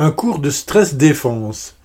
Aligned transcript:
Un 0.00 0.12
cours 0.12 0.38
de 0.38 0.48
stress 0.48 0.94
défense. 0.94 1.76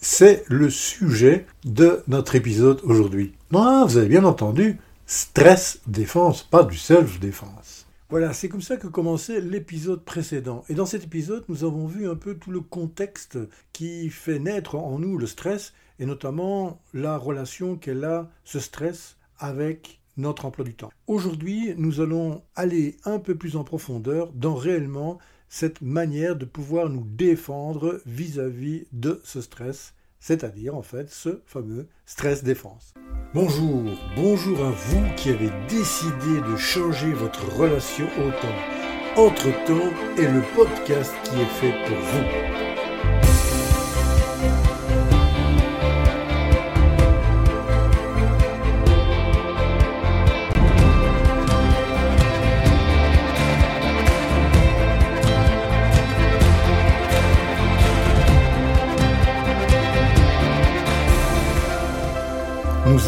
C'est 0.00 0.42
le 0.48 0.70
sujet 0.70 1.46
de 1.64 2.02
notre 2.08 2.34
épisode 2.34 2.80
aujourd'hui. 2.82 3.32
Non, 3.52 3.86
vous 3.86 3.96
avez 3.96 4.08
bien 4.08 4.24
entendu, 4.24 4.80
stress 5.06 5.78
défense, 5.86 6.42
pas 6.42 6.64
du 6.64 6.76
self-défense. 6.76 7.86
Voilà, 8.08 8.32
c'est 8.32 8.48
comme 8.48 8.60
ça 8.60 8.76
que 8.76 8.88
commençait 8.88 9.40
l'épisode 9.40 10.04
précédent. 10.04 10.64
Et 10.68 10.74
dans 10.74 10.84
cet 10.84 11.04
épisode, 11.04 11.44
nous 11.48 11.62
avons 11.62 11.86
vu 11.86 12.08
un 12.08 12.16
peu 12.16 12.34
tout 12.34 12.50
le 12.50 12.60
contexte 12.60 13.38
qui 13.72 14.10
fait 14.10 14.40
naître 14.40 14.74
en 14.74 14.98
nous 14.98 15.16
le 15.16 15.28
stress, 15.28 15.72
et 16.00 16.06
notamment 16.06 16.82
la 16.92 17.16
relation 17.16 17.76
qu'elle 17.76 18.04
a, 18.04 18.28
ce 18.42 18.58
stress, 18.58 19.16
avec 19.38 20.00
notre 20.16 20.44
emploi 20.44 20.64
du 20.64 20.74
temps. 20.74 20.90
Aujourd'hui, 21.06 21.72
nous 21.76 22.00
allons 22.00 22.42
aller 22.56 22.96
un 23.04 23.20
peu 23.20 23.36
plus 23.36 23.54
en 23.54 23.62
profondeur 23.62 24.32
dans 24.34 24.56
réellement 24.56 25.20
cette 25.50 25.82
manière 25.82 26.36
de 26.36 26.44
pouvoir 26.44 26.88
nous 26.88 27.04
défendre 27.04 28.00
vis-à-vis 28.06 28.86
de 28.92 29.20
ce 29.24 29.40
stress, 29.40 29.94
c'est-à-dire 30.20 30.76
en 30.76 30.82
fait 30.82 31.10
ce 31.10 31.40
fameux 31.44 31.88
stress 32.06 32.44
défense. 32.44 32.94
Bonjour, 33.34 33.82
bonjour 34.14 34.64
à 34.64 34.70
vous 34.70 35.04
qui 35.16 35.30
avez 35.30 35.50
décidé 35.68 36.40
de 36.48 36.56
changer 36.56 37.12
votre 37.12 37.52
relation 37.56 38.06
au 38.06 38.30
temps. 38.30 39.22
Entre-temps 39.22 39.92
est 40.16 40.32
le 40.32 40.42
podcast 40.54 41.12
qui 41.24 41.40
est 41.40 41.44
fait 41.60 41.74
pour 41.88 41.98
vous. 41.98 42.69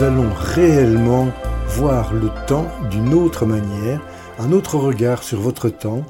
Nous 0.02 0.08
allons 0.08 0.34
réellement 0.34 1.32
voir 1.68 2.12
le 2.12 2.28
temps 2.48 2.66
d'une 2.90 3.14
autre 3.14 3.46
manière, 3.46 4.00
un 4.40 4.50
autre 4.50 4.76
regard 4.76 5.22
sur 5.22 5.40
votre 5.40 5.68
temps, 5.68 6.04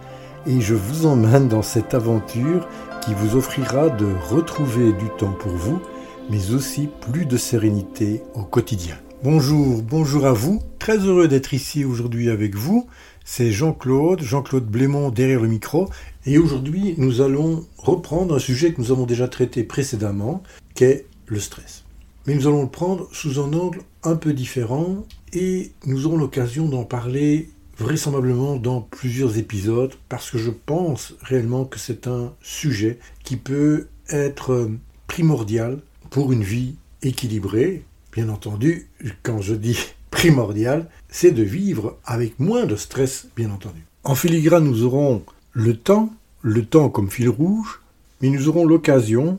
et 0.47 0.63
je 0.63 0.75
vous 0.75 1.05
emmène 1.05 1.47
dans 1.47 1.61
cette 1.61 1.93
aventure 1.93 2.67
qui 3.05 3.13
vous 3.13 3.37
offrira 3.37 3.91
de 3.91 4.07
retrouver 4.31 4.95
du 4.95 5.11
temps 5.19 5.35
pour 5.39 5.53
vous, 5.53 5.79
mais 6.31 6.53
aussi 6.53 6.89
plus 7.13 7.27
de 7.27 7.37
sérénité 7.37 8.23
au 8.33 8.45
quotidien. 8.45 8.97
Bonjour, 9.25 9.83
bonjour 9.83 10.25
à 10.25 10.33
vous, 10.33 10.63
très 10.79 10.97
heureux 10.97 11.29
d'être 11.29 11.53
ici 11.53 11.85
aujourd'hui 11.85 12.31
avec 12.31 12.55
vous. 12.55 12.87
C'est 13.27 13.53
Jean-Claude, 13.53 14.23
Jean-Claude 14.23 14.65
Blémont 14.65 15.11
derrière 15.11 15.43
le 15.43 15.49
micro, 15.49 15.91
et 16.25 16.39
aujourd'hui 16.39 16.95
nous 16.97 17.21
allons 17.21 17.67
reprendre 17.77 18.37
un 18.37 18.41
sujet 18.41 18.73
que 18.73 18.81
nous 18.81 18.91
avons 18.91 19.05
déjà 19.05 19.29
traité 19.29 19.65
précédemment, 19.65 20.43
qu'est 20.75 21.05
le 21.27 21.41
stress 21.41 21.85
mais 22.27 22.35
nous 22.35 22.47
allons 22.47 22.63
le 22.63 22.69
prendre 22.69 23.09
sous 23.13 23.41
un 23.41 23.53
angle 23.53 23.81
un 24.03 24.17
peu 24.17 24.33
différent 24.33 25.05
et 25.33 25.73
nous 25.87 26.07
aurons 26.07 26.17
l'occasion 26.17 26.69
d'en 26.69 26.85
parler 26.85 27.51
vraisemblablement 27.79 28.57
dans 28.57 28.81
plusieurs 28.81 29.39
épisodes 29.39 29.95
parce 30.09 30.31
que 30.31 30.39
je 30.39 30.51
pense 30.51 31.15
réellement 31.23 31.65
que 31.65 31.79
c'est 31.79 32.07
un 32.07 32.33
sujet 32.41 32.99
qui 33.25 33.37
peut 33.37 33.89
être 34.09 34.71
primordial 35.07 35.79
pour 36.11 36.33
une 36.33 36.43
vie 36.43 36.77
équilibrée. 37.03 37.85
Bien 38.13 38.29
entendu, 38.29 38.89
quand 39.23 39.41
je 39.41 39.55
dis 39.55 39.79
primordial, 40.11 40.89
c'est 41.09 41.33
de 41.33 41.43
vivre 41.43 41.99
avec 42.05 42.39
moins 42.39 42.67
de 42.67 42.77
stress, 42.77 43.29
bien 43.37 43.51
entendu. 43.51 43.85
En 44.05 44.15
filigrane, 44.15 44.65
nous 44.65 44.85
aurons 44.85 45.23
le 45.53 45.77
temps, 45.77 46.13
le 46.43 46.65
temps 46.65 46.91
comme 46.91 47.11
fil 47.11 47.29
rouge, 47.29 47.81
mais 48.21 48.29
nous 48.29 48.49
aurons 48.49 48.67
l'occasion 48.67 49.39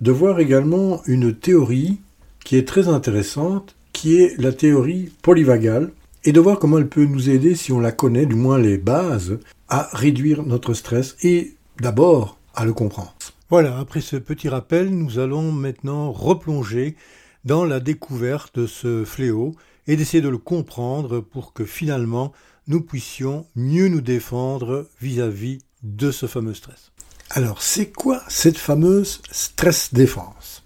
de 0.00 0.12
voir 0.12 0.40
également 0.40 1.02
une 1.06 1.34
théorie 1.34 2.00
qui 2.48 2.56
est 2.56 2.66
très 2.66 2.88
intéressante, 2.88 3.76
qui 3.92 4.22
est 4.22 4.34
la 4.38 4.52
théorie 4.52 5.12
polyvagale, 5.20 5.92
et 6.24 6.32
de 6.32 6.40
voir 6.40 6.58
comment 6.58 6.78
elle 6.78 6.88
peut 6.88 7.04
nous 7.04 7.28
aider, 7.28 7.54
si 7.54 7.72
on 7.72 7.78
la 7.78 7.92
connaît, 7.92 8.24
du 8.24 8.36
moins 8.36 8.56
les 8.56 8.78
bases, 8.78 9.38
à 9.68 9.90
réduire 9.92 10.44
notre 10.44 10.72
stress 10.72 11.14
et 11.22 11.52
d'abord 11.78 12.38
à 12.54 12.64
le 12.64 12.72
comprendre. 12.72 13.14
Voilà, 13.50 13.78
après 13.78 14.00
ce 14.00 14.16
petit 14.16 14.48
rappel, 14.48 14.88
nous 14.88 15.18
allons 15.18 15.52
maintenant 15.52 16.10
replonger 16.10 16.96
dans 17.44 17.66
la 17.66 17.80
découverte 17.80 18.58
de 18.60 18.66
ce 18.66 19.04
fléau 19.04 19.54
et 19.86 19.96
d'essayer 19.96 20.22
de 20.22 20.30
le 20.30 20.38
comprendre 20.38 21.20
pour 21.20 21.52
que 21.52 21.66
finalement 21.66 22.32
nous 22.66 22.80
puissions 22.80 23.44
mieux 23.56 23.88
nous 23.88 24.00
défendre 24.00 24.88
vis-à-vis 25.02 25.58
de 25.82 26.10
ce 26.10 26.24
fameux 26.24 26.54
stress. 26.54 26.92
Alors, 27.28 27.60
c'est 27.60 27.92
quoi 27.92 28.22
cette 28.28 28.56
fameuse 28.56 29.20
stress 29.30 29.92
défense? 29.92 30.64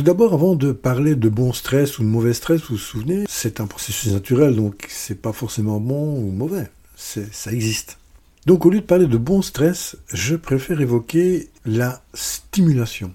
Tout 0.00 0.06
d'abord, 0.06 0.32
avant 0.32 0.54
de 0.54 0.72
parler 0.72 1.14
de 1.14 1.28
bon 1.28 1.52
stress 1.52 1.98
ou 1.98 2.02
de 2.04 2.08
mauvais 2.08 2.32
stress, 2.32 2.62
vous 2.62 2.76
vous 2.76 2.78
souvenez, 2.78 3.26
c'est 3.28 3.60
un 3.60 3.66
processus 3.66 4.10
naturel, 4.10 4.56
donc 4.56 4.86
c'est 4.88 5.20
pas 5.20 5.34
forcément 5.34 5.78
bon 5.78 6.16
ou 6.16 6.30
mauvais. 6.30 6.70
Ça 6.96 7.52
existe. 7.52 7.98
Donc 8.46 8.64
au 8.64 8.70
lieu 8.70 8.80
de 8.80 8.86
parler 8.86 9.06
de 9.06 9.18
bon 9.18 9.42
stress, 9.42 9.98
je 10.10 10.36
préfère 10.36 10.80
évoquer 10.80 11.50
la 11.66 12.02
stimulation. 12.14 13.12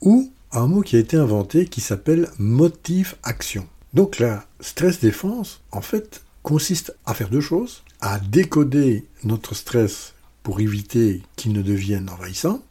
Ou 0.00 0.30
un 0.52 0.68
mot 0.68 0.82
qui 0.82 0.94
a 0.94 1.00
été 1.00 1.16
inventé 1.16 1.66
qui 1.66 1.80
s'appelle 1.80 2.28
motif-action. 2.38 3.66
Donc 3.92 4.20
la 4.20 4.46
stress 4.60 5.00
défense, 5.00 5.60
en 5.72 5.80
fait, 5.80 6.22
consiste 6.44 6.94
à 7.04 7.14
faire 7.14 7.30
deux 7.30 7.40
choses. 7.40 7.82
À 8.00 8.20
décoder 8.20 9.06
notre 9.24 9.56
stress 9.56 10.14
pour 10.44 10.60
éviter 10.60 11.22
qu'il 11.34 11.52
ne 11.52 11.62
devienne 11.62 12.08
envahissant, 12.08 12.62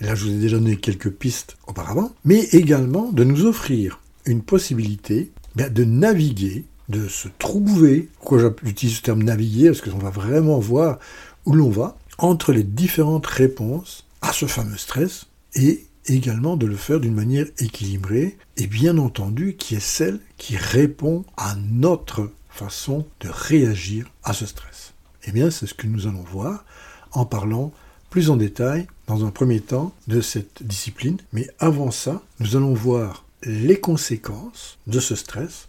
là 0.00 0.14
je 0.14 0.24
vous 0.24 0.30
ai 0.30 0.38
déjà 0.38 0.58
donné 0.58 0.76
quelques 0.76 1.10
pistes 1.10 1.56
auparavant, 1.66 2.12
mais 2.24 2.40
également 2.52 3.12
de 3.12 3.24
nous 3.24 3.46
offrir 3.46 4.00
une 4.24 4.42
possibilité 4.42 5.32
ben, 5.54 5.72
de 5.72 5.84
naviguer, 5.84 6.64
de 6.88 7.08
se 7.08 7.28
trouver, 7.38 8.08
pourquoi 8.18 8.54
j'utilise 8.62 8.96
ce 8.96 9.02
terme 9.02 9.22
naviguer, 9.22 9.68
parce 9.68 9.80
qu'on 9.80 9.98
va 9.98 10.10
vraiment 10.10 10.58
voir 10.58 10.98
où 11.46 11.52
l'on 11.52 11.70
va, 11.70 11.96
entre 12.18 12.52
les 12.52 12.62
différentes 12.62 13.26
réponses 13.26 14.06
à 14.22 14.32
ce 14.32 14.46
fameux 14.46 14.76
stress, 14.76 15.26
et 15.54 15.84
également 16.06 16.56
de 16.56 16.66
le 16.66 16.76
faire 16.76 17.00
d'une 17.00 17.14
manière 17.14 17.46
équilibrée, 17.58 18.36
et 18.56 18.66
bien 18.66 18.98
entendu 18.98 19.56
qui 19.56 19.74
est 19.74 19.80
celle 19.80 20.20
qui 20.36 20.56
répond 20.56 21.24
à 21.36 21.56
notre 21.70 22.30
façon 22.50 23.06
de 23.20 23.28
réagir 23.28 24.10
à 24.24 24.32
ce 24.32 24.46
stress. 24.46 24.92
Eh 25.24 25.32
bien, 25.32 25.50
c'est 25.50 25.66
ce 25.66 25.74
que 25.74 25.86
nous 25.86 26.06
allons 26.06 26.22
voir 26.22 26.64
en 27.12 27.24
parlant 27.24 27.72
plus 28.10 28.30
en 28.30 28.36
détail 28.36 28.86
dans 29.06 29.24
un 29.24 29.30
premier 29.30 29.60
temps 29.60 29.92
de 30.08 30.20
cette 30.20 30.62
discipline, 30.62 31.18
mais 31.32 31.48
avant 31.58 31.90
ça, 31.90 32.22
nous 32.40 32.56
allons 32.56 32.74
voir 32.74 33.24
les 33.42 33.78
conséquences 33.78 34.78
de 34.86 35.00
ce 35.00 35.14
stress 35.14 35.68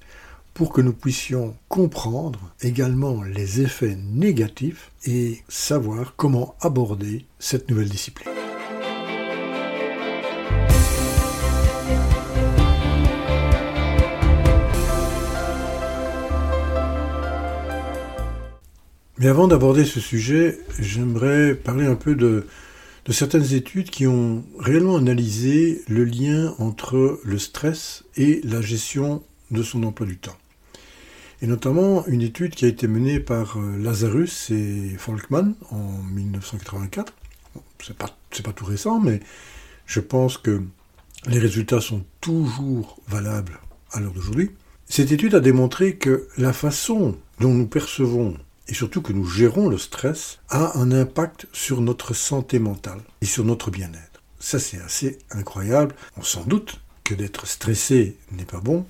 pour 0.53 0.74
que 0.74 0.81
nous 0.81 0.94
puissions 0.94 1.56
comprendre 1.70 2.40
également 2.62 3.22
les 3.22 3.62
effets 3.62 3.96
négatifs 4.12 4.92
et 5.06 5.44
savoir 5.47 6.16
comment 6.16 6.56
aborder 6.62 7.26
cette 7.38 7.70
nouvelle 7.70 7.90
discipline. 7.90 8.31
Mais 19.20 19.28
avant 19.28 19.47
d'aborder 19.47 19.86
ce 19.86 20.00
sujet, 20.00 20.59
j'aimerais 20.80 21.56
parler 21.56 21.86
un 21.86 21.96
peu 21.96 22.16
de, 22.16 22.47
certaines 23.13 23.53
études 23.53 23.90
qui 23.90 24.06
ont 24.06 24.44
réellement 24.59 24.97
analysé 24.97 25.81
le 25.88 26.03
lien 26.03 26.53
entre 26.59 27.22
le 27.23 27.40
stress 27.40 28.03
et 28.18 28.41
la 28.44 28.62
gestion 28.62 29.23
de 29.51 29.63
son 29.63 29.84
emploi 29.84 30.06
du 30.06 30.18
temps. 30.18 30.38
Et 31.41 31.47
notamment 31.47 32.06
une 32.07 32.22
étude 32.22 32.56
qui 32.56 32.66
a 32.66 32.67
été 32.67 32.88
menée 32.88 33.19
par 33.19 33.57
euh, 33.57 33.78
Lazarus 33.78 34.50
et 34.50 34.96
Folkman 34.97 35.53
en 35.69 36.01
1984. 36.13 37.13
C'est 37.81 37.96
pas, 37.96 38.09
pas 38.44 38.53
tout 38.53 38.66
récent, 38.66 39.00
mais 39.00 39.19
je 39.85 39.99
pense 39.99 40.37
que 40.37 40.61
les 41.28 41.40
résultats 41.40 41.79
sont 41.79 42.03
toujours 42.22 42.99
valables 43.08 43.59
à 43.91 43.99
l'heure 43.99 44.14
d'aujourd'hui. 44.14 44.52
Cette 44.90 45.11
étude 45.11 45.35
a 45.35 45.40
démontré 45.40 45.96
que 45.96 46.28
la 46.37 46.53
façon 46.53 47.17
dont 47.40 47.53
nous 47.53 47.67
percevons 47.67 48.35
et 48.67 48.73
surtout 48.73 49.02
que 49.02 49.14
nous 49.14 49.25
gérons 49.25 49.69
le 49.69 49.78
stress 49.78 50.40
a 50.49 50.78
un 50.78 50.91
impact 50.91 51.47
sur 51.53 51.81
notre 51.81 52.14
santé 52.14 52.59
mentale 52.59 53.02
et 53.22 53.25
sur 53.25 53.43
notre 53.46 53.72
bien-être. 53.72 54.22
Ça 54.40 54.59
c'est 54.59 54.79
assez 54.79 55.19
incroyable. 55.31 55.96
On 56.17 56.23
s'en 56.23 56.43
doute 56.43 56.79
que 57.03 57.14
d'être 57.14 57.47
stressé 57.47 58.17
n'est 58.31 58.46
pas 58.46 58.59
bon, 58.59 58.85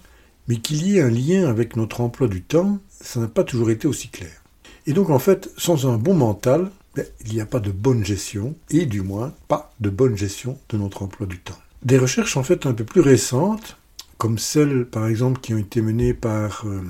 mais 0.48 0.58
qu'il 0.58 0.86
y 0.86 0.98
ait 0.98 1.02
un 1.02 1.10
lien 1.10 1.48
avec 1.48 1.76
notre 1.76 2.02
emploi 2.02 2.28
du 2.28 2.42
temps, 2.42 2.80
ça 3.02 3.20
n'a 3.20 3.28
pas 3.28 3.44
toujours 3.44 3.70
été 3.70 3.88
aussi 3.88 4.10
clair. 4.10 4.42
Et 4.86 4.94
donc 4.94 5.10
en 5.10 5.20
fait, 5.20 5.52
sans 5.58 5.86
un 5.86 5.98
bon 5.98 6.14
mental, 6.14 6.72
ben, 6.96 7.06
il 7.26 7.34
n'y 7.34 7.42
a 7.42 7.46
pas 7.46 7.60
de 7.60 7.72
bonne 7.72 8.04
gestion, 8.04 8.56
et 8.72 8.86
du 8.86 9.02
moins 9.02 9.34
pas 9.48 9.74
de 9.80 9.90
bonne 9.90 10.18
gestion 10.18 10.58
de 10.70 10.78
notre 10.78 11.04
emploi 11.04 11.28
du 11.28 11.40
temps. 11.40 11.58
Des 11.84 11.98
recherches 11.98 12.38
en 12.38 12.44
fait 12.44 12.66
un 12.66 12.74
peu 12.74 12.86
plus 12.86 13.02
récentes, 13.02 13.78
comme 14.18 14.40
celles 14.40 14.86
par 14.86 15.08
exemple 15.08 15.40
qui 15.42 15.54
ont 15.54 15.60
été 15.60 15.82
menées 15.82 16.14
par 16.14 16.66
euh, 16.66 16.82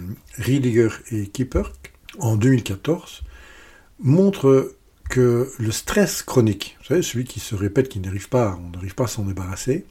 et 1.11 1.27
Kipperk, 1.27 1.86
en 2.19 2.35
2014 2.35 3.23
montre 3.99 4.75
que 5.09 5.51
le 5.57 5.71
stress 5.71 6.21
chronique, 6.21 6.77
vous 6.79 6.87
savez, 6.87 7.01
celui 7.01 7.23
qui 7.23 7.39
se 7.39 7.55
répète, 7.55 7.89
qui 7.89 7.99
n'arrive 7.99 8.29
pas, 8.29 8.59
on 8.63 8.71
n'arrive 8.71 8.95
pas 8.95 9.05
à 9.05 9.07
s'en 9.07 9.23
débarrasser, 9.23 9.85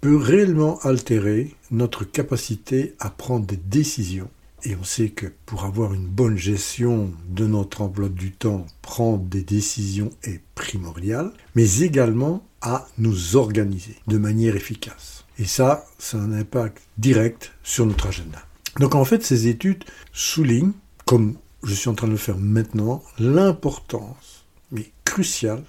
peut 0.00 0.16
réellement 0.16 0.78
altérer 0.80 1.54
notre 1.70 2.04
capacité 2.04 2.94
à 2.98 3.10
prendre 3.10 3.46
des 3.46 3.56
décisions. 3.56 4.28
Et 4.64 4.76
on 4.76 4.84
sait 4.84 5.10
que 5.10 5.26
pour 5.46 5.64
avoir 5.64 5.94
une 5.94 6.06
bonne 6.06 6.36
gestion 6.36 7.10
de 7.28 7.46
notre 7.46 7.82
emploi 7.82 8.08
du 8.08 8.32
temps, 8.32 8.66
prendre 8.82 9.24
des 9.24 9.42
décisions 9.42 10.10
est 10.22 10.40
primordial, 10.54 11.32
mais 11.54 11.80
également 11.80 12.46
à 12.60 12.86
nous 12.98 13.36
organiser 13.36 13.96
de 14.06 14.18
manière 14.18 14.56
efficace. 14.56 15.24
Et 15.38 15.44
ça, 15.44 15.86
a 16.12 16.16
un 16.16 16.32
impact 16.32 16.82
direct 16.96 17.52
sur 17.62 17.84
notre 17.84 18.06
agenda. 18.06 18.40
Donc 18.80 18.94
en 18.94 19.04
fait, 19.04 19.22
ces 19.22 19.48
études 19.48 19.84
soulignent, 20.12 20.72
comme 21.04 21.36
je 21.62 21.74
suis 21.74 21.88
en 21.88 21.94
train 21.94 22.06
de 22.06 22.12
le 22.12 22.18
faire 22.18 22.38
maintenant, 22.38 23.02
l'importance, 23.18 24.44
mais 24.70 24.90
cruciale, 25.04 25.64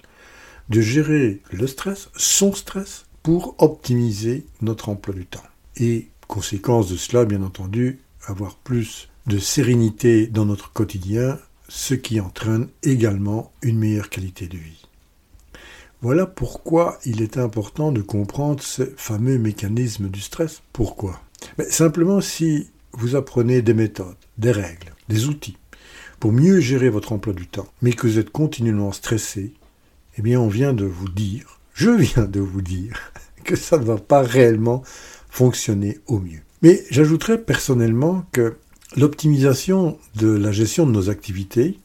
de 0.69 0.81
gérer 0.81 1.41
le 1.51 1.67
stress, 1.67 2.09
son 2.15 2.53
stress, 2.53 3.05
pour 3.23 3.55
optimiser 3.57 4.45
notre 4.61 4.89
emploi 4.89 5.15
du 5.15 5.25
temps. 5.25 5.43
Et 5.77 6.09
conséquence 6.27 6.89
de 6.89 6.97
cela, 6.97 7.25
bien 7.25 7.41
entendu, 7.41 7.99
avoir 8.27 8.55
plus 8.55 9.09
de 9.25 9.39
sérénité 9.39 10.27
dans 10.27 10.45
notre 10.45 10.71
quotidien, 10.71 11.39
ce 11.67 11.95
qui 11.95 12.19
entraîne 12.19 12.67
également 12.83 13.51
une 13.61 13.79
meilleure 13.79 14.09
qualité 14.09 14.47
de 14.47 14.57
vie. 14.57 14.85
Voilà 16.01 16.27
pourquoi 16.27 16.99
il 17.05 17.23
est 17.23 17.37
important 17.37 17.91
de 17.91 18.01
comprendre 18.01 18.61
ce 18.61 18.83
fameux 18.95 19.39
mécanisme 19.39 20.09
du 20.09 20.21
stress. 20.21 20.61
Pourquoi? 20.71 21.19
Simplement 21.69 22.21
si 22.21 22.69
vous 22.97 23.15
apprenez 23.15 23.61
des 23.61 23.73
méthodes, 23.73 24.15
des 24.37 24.51
règles, 24.51 24.93
des 25.09 25.27
outils 25.27 25.57
pour 26.19 26.31
mieux 26.31 26.59
gérer 26.59 26.89
votre 26.89 27.11
emploi 27.11 27.33
du 27.33 27.47
temps, 27.47 27.67
mais 27.81 27.93
que 27.93 28.07
vous 28.07 28.19
êtes 28.19 28.29
continuellement 28.29 28.91
stressé, 28.91 29.53
eh 30.17 30.21
bien 30.21 30.39
on 30.39 30.47
vient 30.47 30.73
de 30.73 30.85
vous 30.85 31.09
dire, 31.09 31.59
je 31.73 31.89
viens 31.89 32.25
de 32.25 32.39
vous 32.39 32.61
dire, 32.61 33.11
que 33.43 33.55
ça 33.55 33.77
ne 33.77 33.83
va 33.83 33.97
pas 33.97 34.21
réellement 34.21 34.83
fonctionner 35.29 35.99
au 36.07 36.19
mieux. 36.19 36.41
Mais 36.61 36.83
j'ajouterais 36.89 37.37
personnellement 37.37 38.25
que 38.31 38.55
l'optimisation 38.95 39.99
de 40.15 40.29
la 40.29 40.51
gestion 40.51 40.85
de 40.85 40.91
nos 40.91 41.09
activités, 41.09 41.77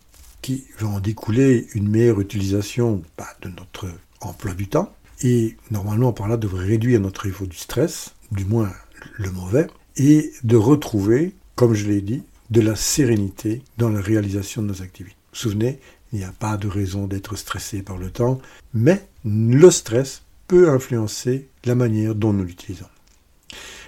qui 0.43 0.65
va 0.79 0.89
en 0.89 1.01
découler 1.01 1.67
une 1.75 1.89
meilleure 1.89 2.21
utilisation 2.21 3.03
bah, 3.19 3.29
de 3.43 3.51
notre 3.51 3.89
emploi 4.21 4.55
du 4.55 4.69
temps, 4.69 4.95
et 5.23 5.57
normalement 5.71 6.13
par 6.13 6.29
là 6.29 6.37
devrait 6.37 6.67
réduire 6.67 7.01
notre 7.01 7.27
niveau 7.27 7.47
du 7.47 7.57
stress, 7.57 8.15
du 8.33 8.45
moins 8.45 8.73
le 9.19 9.31
mauvais, 9.31 9.67
et 9.97 10.33
de 10.45 10.57
retrouver, 10.57 11.35
comme 11.57 11.75
je 11.75 11.87
l'ai 11.87 12.01
dit, 12.01 12.23
de 12.51 12.61
la 12.61 12.77
sérénité 12.77 13.63
dans 13.79 13.89
la 13.89 14.01
réalisation 14.01 14.63
de 14.63 14.69
nos 14.69 14.83
activités. 14.83 15.17
Vous 15.17 15.35
vous 15.35 15.41
souvenez, 15.41 15.79
il 16.13 16.19
n'y 16.19 16.25
a 16.25 16.33
pas 16.33 16.57
de 16.57 16.69
raison 16.69 17.07
d'être 17.07 17.37
stressé 17.37 17.83
par 17.83 17.97
le 17.97 18.11
temps, 18.11 18.41
mais 18.75 19.07
le 19.25 19.71
stress 19.71 20.23
peut 20.49 20.69
influencer 20.69 21.49
la 21.65 21.77
manière 21.77 22.15
dont 22.15 22.33
nous 22.33 22.45
l'utilisons. 22.45 22.87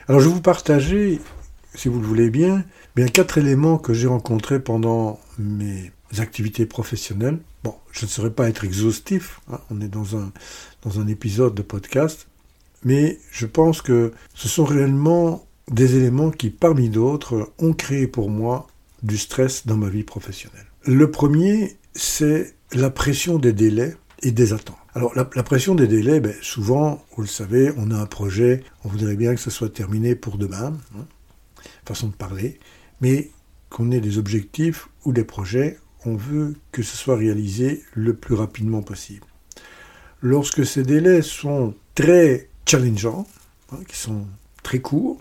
Alors 0.08 0.20
je 0.20 0.28
vais 0.28 0.34
vous 0.34 0.40
partager, 0.40 1.20
si 1.74 1.88
vous 1.88 2.00
le 2.00 2.06
voulez 2.06 2.30
bien, 2.30 2.64
bien 2.94 3.08
quatre 3.08 3.38
éléments 3.38 3.78
que 3.78 3.94
j'ai 3.94 4.06
rencontrés 4.06 4.60
pendant 4.60 5.18
mes 5.38 5.90
activités 6.18 6.66
professionnelles. 6.66 7.38
Bon, 7.64 7.74
je 7.90 8.04
ne 8.04 8.10
saurais 8.10 8.30
pas 8.30 8.48
être 8.48 8.64
exhaustif, 8.64 9.40
hein, 9.50 9.60
on 9.70 9.80
est 9.80 9.88
dans 9.88 10.16
un, 10.16 10.32
dans 10.82 11.00
un 11.00 11.06
épisode 11.06 11.54
de 11.54 11.62
podcast, 11.62 12.28
mais 12.84 13.18
je 13.30 13.46
pense 13.46 13.82
que 13.82 14.12
ce 14.34 14.48
sont 14.48 14.64
réellement 14.64 15.46
des 15.70 15.96
éléments 15.96 16.30
qui, 16.30 16.50
parmi 16.50 16.88
d'autres, 16.88 17.52
ont 17.58 17.72
créé 17.72 18.06
pour 18.06 18.30
moi 18.30 18.66
du 19.02 19.18
stress 19.18 19.66
dans 19.66 19.76
ma 19.76 19.88
vie 19.88 20.04
professionnelle. 20.04 20.66
Le 20.84 21.10
premier, 21.10 21.76
c'est 21.94 22.54
la 22.72 22.90
pression 22.90 23.38
des 23.38 23.52
délais 23.52 23.96
et 24.22 24.32
des 24.32 24.52
attentes. 24.52 24.76
Alors 24.94 25.14
la, 25.16 25.24
pression 25.24 25.74
des 25.74 25.86
délais, 25.86 26.20
ben, 26.20 26.34
souvent, 26.42 27.02
vous 27.16 27.22
le 27.22 27.28
savez, 27.28 27.72
on 27.76 27.90
a 27.90 27.96
un 27.96 28.06
projet, 28.06 28.62
on 28.84 28.88
voudrait 28.88 29.16
bien 29.16 29.34
que 29.34 29.40
ce 29.40 29.50
soit 29.50 29.72
terminé 29.72 30.14
pour 30.14 30.36
demain, 30.36 30.78
hein, 30.96 31.06
façon 31.86 32.08
de 32.08 32.14
parler, 32.14 32.58
mais 33.00 33.30
qu'on 33.70 33.90
ait 33.90 34.00
des 34.00 34.18
objectifs 34.18 34.88
ou 35.04 35.12
des 35.12 35.24
projets, 35.24 35.78
on 36.04 36.16
veut 36.16 36.54
que 36.72 36.82
ce 36.82 36.96
soit 36.96 37.16
réalisé 37.16 37.82
le 37.94 38.14
plus 38.14 38.34
rapidement 38.34 38.82
possible. 38.82 39.26
Lorsque 40.20 40.66
ces 40.66 40.82
délais 40.82 41.22
sont 41.22 41.74
très 41.94 42.50
challengeants, 42.66 43.26
hein, 43.72 43.78
qui 43.88 43.96
sont 43.96 44.26
très 44.62 44.80
courts, 44.80 45.20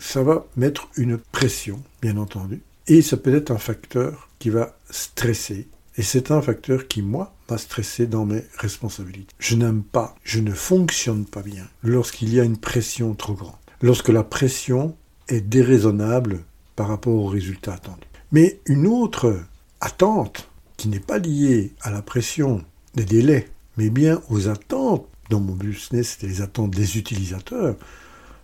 ça 0.00 0.22
va 0.22 0.46
mettre 0.56 0.88
une 0.96 1.18
pression, 1.18 1.80
bien 2.02 2.16
entendu, 2.16 2.62
et 2.88 3.02
ça 3.02 3.16
peut 3.16 3.34
être 3.34 3.50
un 3.50 3.58
facteur 3.58 4.28
qui 4.38 4.50
va 4.50 4.76
stresser. 4.90 5.68
Et 5.96 6.02
c'est 6.02 6.30
un 6.30 6.40
facteur 6.40 6.88
qui, 6.88 7.02
moi, 7.02 7.34
m'a 7.50 7.58
stressé 7.58 8.06
dans 8.06 8.24
mes 8.24 8.42
responsabilités. 8.56 9.34
Je 9.38 9.56
n'aime 9.56 9.82
pas, 9.82 10.16
je 10.24 10.40
ne 10.40 10.52
fonctionne 10.52 11.26
pas 11.26 11.42
bien 11.42 11.68
lorsqu'il 11.82 12.32
y 12.32 12.40
a 12.40 12.44
une 12.44 12.56
pression 12.56 13.14
trop 13.14 13.34
grande. 13.34 13.54
Lorsque 13.82 14.08
la 14.08 14.24
pression 14.24 14.96
est 15.28 15.40
déraisonnable 15.40 16.40
par 16.76 16.88
rapport 16.88 17.14
aux 17.14 17.28
résultats 17.28 17.74
attendus. 17.74 18.06
Mais 18.32 18.60
une 18.66 18.86
autre 18.86 19.40
attente 19.80 20.48
qui 20.76 20.88
n'est 20.88 21.00
pas 21.00 21.18
liée 21.18 21.72
à 21.82 21.90
la 21.90 22.02
pression 22.02 22.64
des 22.94 23.04
délais, 23.04 23.48
mais 23.76 23.90
bien 23.90 24.22
aux 24.30 24.48
attentes, 24.48 25.06
dans 25.28 25.40
mon 25.40 25.54
business, 25.54 26.18
les 26.22 26.40
attentes 26.40 26.70
des 26.70 26.96
utilisateurs, 26.98 27.76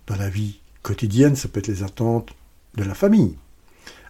dans 0.07 0.17
la 0.17 0.29
vie 0.29 0.61
quotidienne, 0.87 1.35
ça 1.35 1.49
peut 1.49 1.59
être 1.59 1.67
les 1.67 1.83
attentes 1.83 2.33
de 2.77 2.85
la 2.85 2.95
famille, 2.95 3.35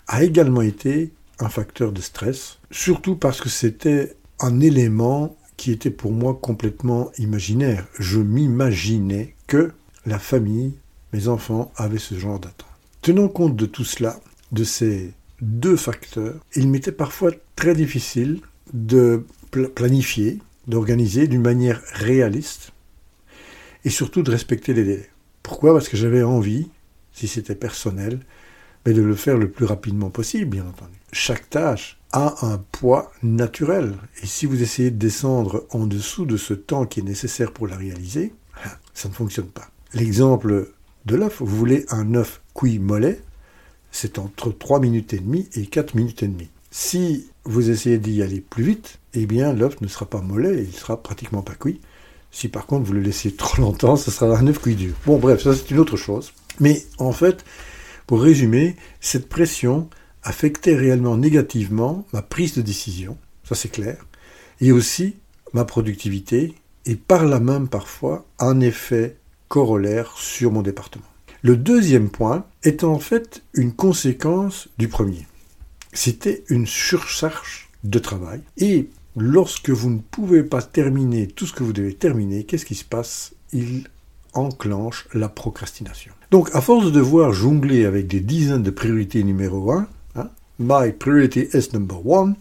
a 0.08 0.23
également 0.23 0.61
été 0.61 1.11
un 1.38 1.49
facteur 1.49 1.90
de 1.90 2.02
stress, 2.02 2.58
surtout 2.70 3.17
parce 3.17 3.40
que 3.40 3.49
c'était 3.49 4.14
un 4.40 4.61
élément 4.61 5.38
qui 5.56 5.73
était 5.73 5.90
pour 5.90 6.12
moi 6.12 6.38
complètement 6.40 7.11
imaginaire. 7.17 7.87
Je 7.99 8.20
m'imaginais 8.20 9.34
que 9.46 9.73
la 10.05 10.19
famille, 10.19 10.75
mes 11.14 11.28
enfants, 11.28 11.73
avaient 11.76 11.99
ce 11.99 12.14
genre 12.19 12.38
d'attente. 12.38 12.69
Tenant 13.00 13.29
compte 13.29 13.56
de 13.56 13.64
tout 13.64 13.84
cela, 13.84 14.20
de 14.52 14.62
ces 14.62 15.14
deux 15.40 15.76
facteurs, 15.76 16.34
il 16.55 16.69
m'était 16.69 16.93
parfois 16.93 17.31
très 17.56 17.75
difficile 17.75 18.40
de 18.75 19.25
planifier, 19.75 20.40
d'organiser 20.67 21.26
d'une 21.26 21.43
manière 21.43 21.81
réaliste 21.94 22.72
et 23.87 23.90
surtout 23.90 24.22
de 24.22 24.31
respecter 24.31 24.75
les 24.75 24.84
délais. 24.84 25.11
Pourquoi? 25.46 25.75
Parce 25.75 25.88
que 25.88 25.96
j'avais 25.96 26.25
envie, 26.25 26.66
si 27.12 27.28
c'était 27.28 27.54
personnel, 27.54 28.19
mais 28.84 28.93
de 28.93 29.00
le 29.00 29.14
faire 29.14 29.38
le 29.38 29.48
plus 29.48 29.64
rapidement 29.64 30.10
possible, 30.10 30.46
bien 30.46 30.66
entendu. 30.66 30.98
Chaque 31.12 31.48
tâche 31.48 32.00
a 32.10 32.44
un 32.44 32.58
poids 32.58 33.12
naturel, 33.22 33.94
et 34.20 34.26
si 34.26 34.46
vous 34.46 34.60
essayez 34.60 34.90
de 34.90 34.98
descendre 34.98 35.64
en 35.70 35.87
dessous 35.87 36.26
de 36.26 36.37
ce 36.37 36.52
temps 36.52 36.84
qui 36.84 36.98
est 36.98 37.04
nécessaire 37.04 37.52
pour 37.52 37.69
la 37.69 37.76
réaliser, 37.76 38.34
ça 38.93 39.08
ne 39.08 39.14
fonctionne 39.14 39.46
pas. 39.46 39.70
L'exemple 39.94 40.72
de 41.05 41.15
l'œuf, 41.15 41.36
vous 41.38 41.56
voulez 41.56 41.86
un 41.91 42.17
œuf 42.17 42.43
cuit 42.53 42.81
mollet, 42.81 43.22
c'est 43.93 44.19
entre 44.19 44.50
3 44.50 44.81
minutes 44.81 45.15
et 45.15 45.20
demie 45.20 45.48
et 45.55 45.67
4 45.67 45.94
minutes 45.94 46.24
et 46.24 46.29
demie. 46.29 46.50
Si 46.72 47.29
vous 47.44 47.70
essayez 47.70 47.98
d'y 47.98 48.20
aller 48.20 48.41
plus 48.41 48.65
vite, 48.65 48.98
eh 49.15 49.26
bien 49.26 49.53
l'œuf 49.53 49.81
ne 49.81 49.86
sera 49.86 50.06
pas 50.06 50.22
mollet, 50.22 50.65
il 50.65 50.74
sera 50.74 51.00
pratiquement 51.00 51.43
pas 51.43 51.55
cuit. 51.55 51.81
Si 52.36 52.48
par 52.48 52.66
contre 52.66 52.84
vous 52.84 52.93
le 52.93 53.00
laissez 53.00 53.32
trop 53.32 53.62
longtemps, 53.62 53.96
ce 53.96 54.10
sera 54.10 54.36
un 54.36 54.46
œuf 54.46 54.58
cuit 54.58 54.74
dur. 54.74 54.94
Bon 55.06 55.16
bref, 55.16 55.43
ça 55.43 55.55
c'est 55.55 55.70
une 55.70 55.78
autre 55.78 55.96
chose. 55.96 56.34
Mais 56.60 56.84
en 56.98 57.12
fait, 57.12 57.46
pour 58.06 58.20
résumer, 58.20 58.76
cette 59.00 59.31
pression 59.31 59.88
affectait 60.22 60.76
réellement 60.76 61.16
négativement 61.16 62.06
ma 62.12 62.20
prise 62.20 62.52
de 62.52 62.60
décision, 62.60 63.16
ça 63.43 63.55
c'est 63.55 63.70
clair, 63.70 64.05
et 64.60 64.70
aussi 64.70 65.16
ma 65.55 65.64
productivité, 65.64 66.52
et 66.84 66.96
par 66.96 67.24
là 67.24 67.40
même 67.40 67.69
parfois 67.69 68.26
un 68.38 68.60
effet 68.60 69.16
corollaire 69.48 70.12
sur 70.19 70.52
mon 70.52 70.60
département. 70.60 71.06
Le 71.40 71.56
deuxième 71.56 72.10
point 72.10 72.44
est 72.64 72.84
en 72.84 72.98
fait 72.98 73.44
une 73.55 73.72
conséquence 73.72 74.69
du 74.76 74.88
premier. 74.88 75.26
C'était 75.94 76.44
une 76.50 76.66
surcharge 76.66 77.70
de 77.82 77.98
travail, 77.98 78.43
et 78.58 78.90
lorsque 79.17 79.70
vous 79.70 79.91
ne 79.91 79.99
pouvez 79.99 80.43
pas 80.43 80.63
terminer 80.63 81.27
tout 81.27 81.46
ce 81.46 81.53
que 81.53 81.65
vous 81.65 81.73
devez 81.73 81.94
terminer, 81.94 82.44
qu'est-ce 82.44 82.67
qui 82.67 82.75
se 82.75 82.85
passe? 82.85 83.35
Il 83.53 83.85
enclenche 84.35 85.08
la 85.15 85.29
procrastination. 85.29 86.13
Donc, 86.31 86.51
à 86.53 86.61
force 86.61 86.85
de 86.87 86.91
devoir 86.91 87.32
jongler 87.32 87.87
avec 87.87 88.06
des 88.06 88.20
dizaines 88.20 88.63
de 88.63 88.70
priorités 88.70 89.25
numéro 89.25 89.73
1, 89.73 89.89
hein, 90.17 90.29
my 90.58 90.93
priority 90.93 91.49
is 91.55 91.70
number 91.73 92.06
one, 92.06 92.35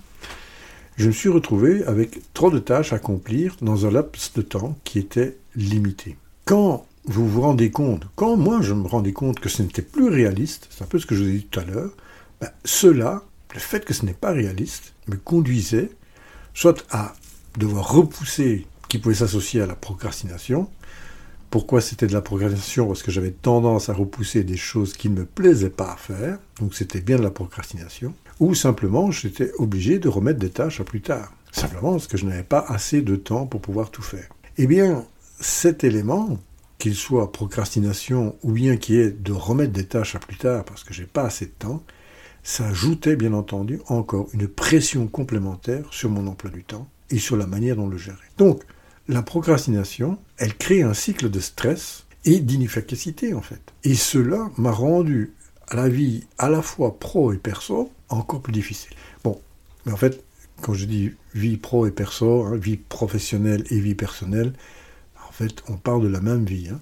je 0.98 1.08
me 1.08 1.12
suis 1.12 1.30
retrouvé 1.30 1.84
avec 1.86 2.22
trop 2.34 2.50
de 2.50 2.60
tâches 2.60 2.94
à 2.94 2.98
accomplir 2.98 3.56
dans 3.62 3.86
un 3.86 3.92
laps 3.92 4.34
de 4.34 4.42
temps 4.42 4.78
qui 4.84 5.00
était 5.00 5.38
limité. 5.56 6.18
Quand 6.46 6.86
vous 7.06 7.28
vous 7.28 7.42
rendez 7.42 7.70
compte, 7.70 8.08
quand 8.16 8.36
moi 8.36 8.62
je 8.62 8.74
me 8.74 8.88
rendais 8.88 9.14
compte 9.14 9.40
que 9.40 9.50
ce 9.50 9.62
n'était 9.62 9.82
plus 9.82 10.08
réaliste, 10.08 10.68
c'est 10.70 10.84
un 10.84 10.88
peu 10.88 11.00
ce 11.00 11.06
que 11.06 11.16
je 11.16 11.24
vous 11.24 11.30
ai 11.30 11.34
dit 11.34 11.48
tout 11.50 11.60
à 11.60 11.66
l'heure, 11.66 11.92
ben, 12.42 12.50
cela, 12.64 13.24
le 13.54 13.60
fait 13.60 13.86
que 13.86 13.94
ce 13.94 14.06
n'est 14.06 14.14
pas 14.14 14.32
réaliste, 14.32 14.94
me 15.08 15.16
conduisait 15.16 15.92
soit 16.56 16.84
à 16.90 17.14
devoir 17.60 17.94
repousser 17.94 18.66
qui 18.88 18.98
pouvait 18.98 19.14
s'associer 19.14 19.62
à 19.62 19.68
la 19.68 19.76
procrastination. 19.76 20.68
Pourquoi 21.52 21.80
c'était 21.82 22.08
de 22.08 22.14
la 22.14 22.22
procrastination? 22.22 22.88
Parce 22.88 23.04
que 23.04 23.12
j'avais 23.12 23.32
tendance 23.32 23.90
à 23.90 23.94
repousser 23.94 24.44
des 24.44 24.58
choses 24.58 24.94
qui 24.94 25.10
ne 25.10 25.20
me 25.20 25.26
plaisaient 25.26 25.70
pas 25.70 25.94
à 25.94 25.96
faire, 25.96 26.40
donc 26.60 26.74
c'était 26.74 27.02
bien 27.02 27.18
de 27.18 27.24
la 27.24 27.32
procrastination. 27.32 28.14
ou 28.40 28.54
simplement 28.54 29.12
j'étais 29.12 29.52
obligé 29.60 30.00
de 30.00 30.10
remettre 30.10 30.40
des 30.40 30.50
tâches 30.50 30.82
à 30.82 30.84
plus 30.84 31.02
tard. 31.02 31.32
Simplement 31.52 31.92
parce 31.92 32.08
que 32.08 32.18
je 32.18 32.26
n'avais 32.26 32.44
pas 32.44 32.66
assez 32.68 33.02
de 33.02 33.16
temps 33.16 33.46
pour 33.46 33.62
pouvoir 33.62 33.92
tout 33.92 34.02
faire. 34.02 34.28
Eh 34.58 34.68
bien, 34.68 35.06
cet 35.40 35.86
élément, 35.86 36.38
qu'il 36.78 36.96
soit 36.96 37.32
procrastination 37.32 38.36
ou 38.44 38.52
bien 38.52 38.76
qui 38.76 38.98
est 38.98 39.12
de 39.12 39.32
remettre 39.32 39.72
des 39.72 39.86
tâches 39.86 40.16
à 40.16 40.20
plus 40.20 40.36
tard 40.36 40.66
parce 40.66 40.84
que 40.84 40.94
j'ai 40.94 41.06
pas 41.06 41.24
assez 41.24 41.46
de 41.46 41.52
temps, 41.58 41.82
ça 42.46 42.68
ajoutait 42.68 43.16
bien 43.16 43.34
entendu 43.34 43.82
encore 43.88 44.30
une 44.34 44.48
pression 44.48 45.08
complémentaire 45.08 45.84
sur 45.92 46.12
mon 46.12 46.28
emploi 46.28 46.52
du 46.52 46.64
temps 46.64 46.88
et 47.10 47.18
sur 47.18 47.38
la 47.38 47.48
manière 47.48 47.76
dont 47.76 47.88
le 47.88 47.98
gérer. 47.98 48.18
Donc, 48.38 48.64
la 49.08 49.24
procrastination, 49.24 50.20
elle 50.38 50.56
crée 50.56 50.84
un 50.84 50.94
cycle 50.94 51.32
de 51.32 51.40
stress 51.40 52.06
et 52.24 52.40
d'inefficacité 52.40 53.34
en 53.34 53.42
fait. 53.42 53.74
Et 53.84 53.96
cela 53.96 54.52
m'a 54.58 54.72
rendu 54.72 55.34
la 55.74 55.90
vie 55.90 56.28
à 56.38 56.50
la 56.50 56.62
fois 56.62 57.00
pro 57.00 57.34
et 57.34 57.38
perso 57.38 57.92
encore 58.10 58.42
plus 58.42 58.54
difficile. 58.54 58.96
Bon, 59.24 59.42
mais 59.86 59.92
en 59.92 59.98
fait, 59.98 60.24
quand 60.62 60.76
je 60.76 60.86
dis 60.86 61.14
vie 61.34 61.58
pro 61.58 61.88
et 61.88 61.92
perso, 61.92 62.44
hein, 62.44 62.58
vie 62.58 62.78
professionnelle 62.78 63.64
et 63.72 63.80
vie 63.80 63.96
personnelle, 63.96 64.54
en 65.28 65.32
fait, 65.32 65.64
on 65.68 65.78
parle 65.78 66.04
de 66.04 66.10
la 66.10 66.22
même 66.22 66.46
vie. 66.46 66.70
Hein. 66.70 66.80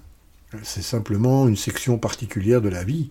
C'est 0.62 0.82
simplement 0.82 1.48
une 1.48 1.56
section 1.56 1.96
particulière 1.96 2.60
de 2.60 2.68
la 2.68 2.84
vie, 2.84 3.08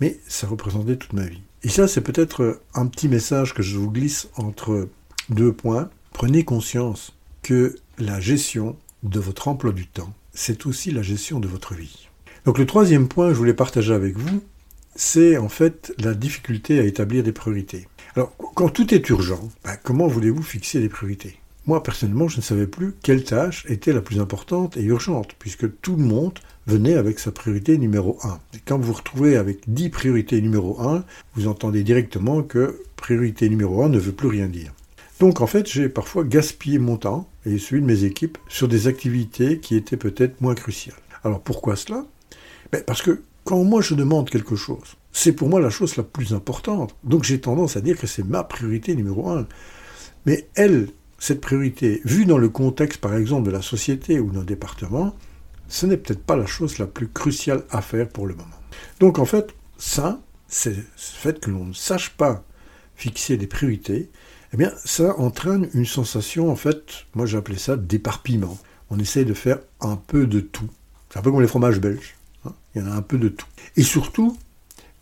mais 0.00 0.20
ça 0.28 0.46
représentait 0.46 0.96
toute 0.96 1.12
ma 1.12 1.26
vie. 1.26 1.42
Et 1.66 1.68
ça, 1.68 1.88
c'est 1.88 2.00
peut-être 2.00 2.60
un 2.74 2.86
petit 2.86 3.08
message 3.08 3.52
que 3.52 3.60
je 3.60 3.76
vous 3.76 3.90
glisse 3.90 4.28
entre 4.36 4.88
deux 5.30 5.52
points. 5.52 5.90
Prenez 6.12 6.44
conscience 6.44 7.12
que 7.42 7.74
la 7.98 8.20
gestion 8.20 8.76
de 9.02 9.18
votre 9.18 9.48
emploi 9.48 9.72
du 9.72 9.88
temps, 9.88 10.14
c'est 10.32 10.64
aussi 10.66 10.92
la 10.92 11.02
gestion 11.02 11.40
de 11.40 11.48
votre 11.48 11.74
vie. 11.74 12.08
Donc 12.44 12.58
le 12.58 12.66
troisième 12.66 13.08
point 13.08 13.26
que 13.26 13.34
je 13.34 13.38
voulais 13.38 13.52
partager 13.52 13.92
avec 13.92 14.16
vous, 14.16 14.44
c'est 14.94 15.38
en 15.38 15.48
fait 15.48 15.92
la 15.98 16.14
difficulté 16.14 16.78
à 16.78 16.84
établir 16.84 17.24
des 17.24 17.32
priorités. 17.32 17.88
Alors, 18.14 18.32
quand 18.54 18.68
tout 18.68 18.94
est 18.94 19.08
urgent, 19.08 19.48
ben, 19.64 19.76
comment 19.82 20.06
voulez-vous 20.06 20.44
fixer 20.44 20.78
des 20.78 20.88
priorités? 20.88 21.40
Moi, 21.66 21.82
personnellement, 21.82 22.28
je 22.28 22.36
ne 22.36 22.42
savais 22.42 22.68
plus 22.68 22.94
quelle 23.02 23.24
tâche 23.24 23.66
était 23.68 23.92
la 23.92 24.00
plus 24.00 24.20
importante 24.20 24.76
et 24.76 24.82
urgente, 24.82 25.34
puisque 25.38 25.80
tout 25.80 25.96
le 25.96 26.04
monde 26.04 26.38
venait 26.68 26.94
avec 26.94 27.18
sa 27.18 27.32
priorité 27.32 27.76
numéro 27.76 28.18
1. 28.22 28.38
Et 28.54 28.60
quand 28.64 28.78
vous 28.78 28.92
retrouvez 28.92 29.36
avec 29.36 29.58
10 29.66 29.90
priorités 29.90 30.40
numéro 30.40 30.80
1, 30.80 31.04
vous 31.34 31.48
entendez 31.48 31.82
directement 31.82 32.42
que 32.42 32.82
priorité 32.94 33.48
numéro 33.48 33.82
1 33.82 33.88
ne 33.88 33.98
veut 33.98 34.12
plus 34.12 34.28
rien 34.28 34.46
dire. 34.46 34.72
Donc 35.18 35.40
en 35.40 35.46
fait, 35.48 35.66
j'ai 35.66 35.88
parfois 35.88 36.22
gaspillé 36.22 36.78
mon 36.78 36.98
temps 36.98 37.28
et 37.44 37.58
celui 37.58 37.80
de 37.80 37.86
mes 37.86 38.04
équipes 38.04 38.38
sur 38.48 38.68
des 38.68 38.86
activités 38.86 39.58
qui 39.58 39.74
étaient 39.74 39.96
peut-être 39.96 40.40
moins 40.40 40.54
cruciales. 40.54 40.96
Alors 41.24 41.40
pourquoi 41.40 41.74
cela? 41.74 42.04
Ben, 42.70 42.82
Parce 42.86 43.02
que 43.02 43.22
quand 43.44 43.64
moi 43.64 43.80
je 43.80 43.94
demande 43.94 44.30
quelque 44.30 44.56
chose, 44.56 44.96
c'est 45.12 45.32
pour 45.32 45.48
moi 45.48 45.60
la 45.60 45.70
chose 45.70 45.96
la 45.96 46.02
plus 46.02 46.34
importante. 46.34 46.94
Donc 47.02 47.24
j'ai 47.24 47.40
tendance 47.40 47.76
à 47.76 47.80
dire 47.80 47.98
que 47.98 48.06
c'est 48.06 48.24
ma 48.24 48.44
priorité 48.44 48.94
numéro 48.94 49.30
un. 49.30 49.46
Mais 50.26 50.48
elle, 50.54 50.88
cette 51.18 51.40
priorité, 51.40 52.00
vue 52.04 52.26
dans 52.26 52.38
le 52.38 52.48
contexte 52.48 53.00
par 53.00 53.14
exemple 53.14 53.46
de 53.46 53.50
la 53.50 53.62
société 53.62 54.20
ou 54.20 54.30
d'un 54.30 54.44
département, 54.44 55.14
ce 55.68 55.86
n'est 55.86 55.96
peut-être 55.96 56.22
pas 56.22 56.36
la 56.36 56.46
chose 56.46 56.78
la 56.78 56.86
plus 56.86 57.08
cruciale 57.08 57.64
à 57.70 57.82
faire 57.82 58.08
pour 58.08 58.26
le 58.26 58.34
moment. 58.34 58.48
Donc 59.00 59.18
en 59.18 59.24
fait, 59.24 59.54
ça, 59.78 60.20
c'est 60.48 60.76
le 60.76 60.84
fait 60.96 61.40
que 61.40 61.50
l'on 61.50 61.64
ne 61.64 61.72
sache 61.72 62.10
pas 62.10 62.44
fixer 62.94 63.36
des 63.36 63.46
priorités, 63.46 64.10
eh 64.52 64.56
bien, 64.56 64.72
ça 64.84 65.18
entraîne 65.18 65.68
une 65.74 65.86
sensation, 65.86 66.50
en 66.50 66.56
fait, 66.56 67.04
moi 67.14 67.26
j'appelais 67.26 67.58
ça 67.58 67.76
d'éparpillement. 67.76 68.56
On 68.90 68.98
essaye 68.98 69.24
de 69.24 69.34
faire 69.34 69.58
un 69.80 69.96
peu 69.96 70.26
de 70.26 70.40
tout. 70.40 70.68
C'est 71.10 71.18
un 71.18 71.22
peu 71.22 71.30
comme 71.30 71.42
les 71.42 71.48
fromages 71.48 71.80
belges. 71.80 72.14
Hein. 72.44 72.52
Il 72.74 72.82
y 72.82 72.84
en 72.84 72.90
a 72.90 72.94
un 72.94 73.02
peu 73.02 73.18
de 73.18 73.28
tout. 73.28 73.46
Et 73.76 73.82
surtout, 73.82 74.38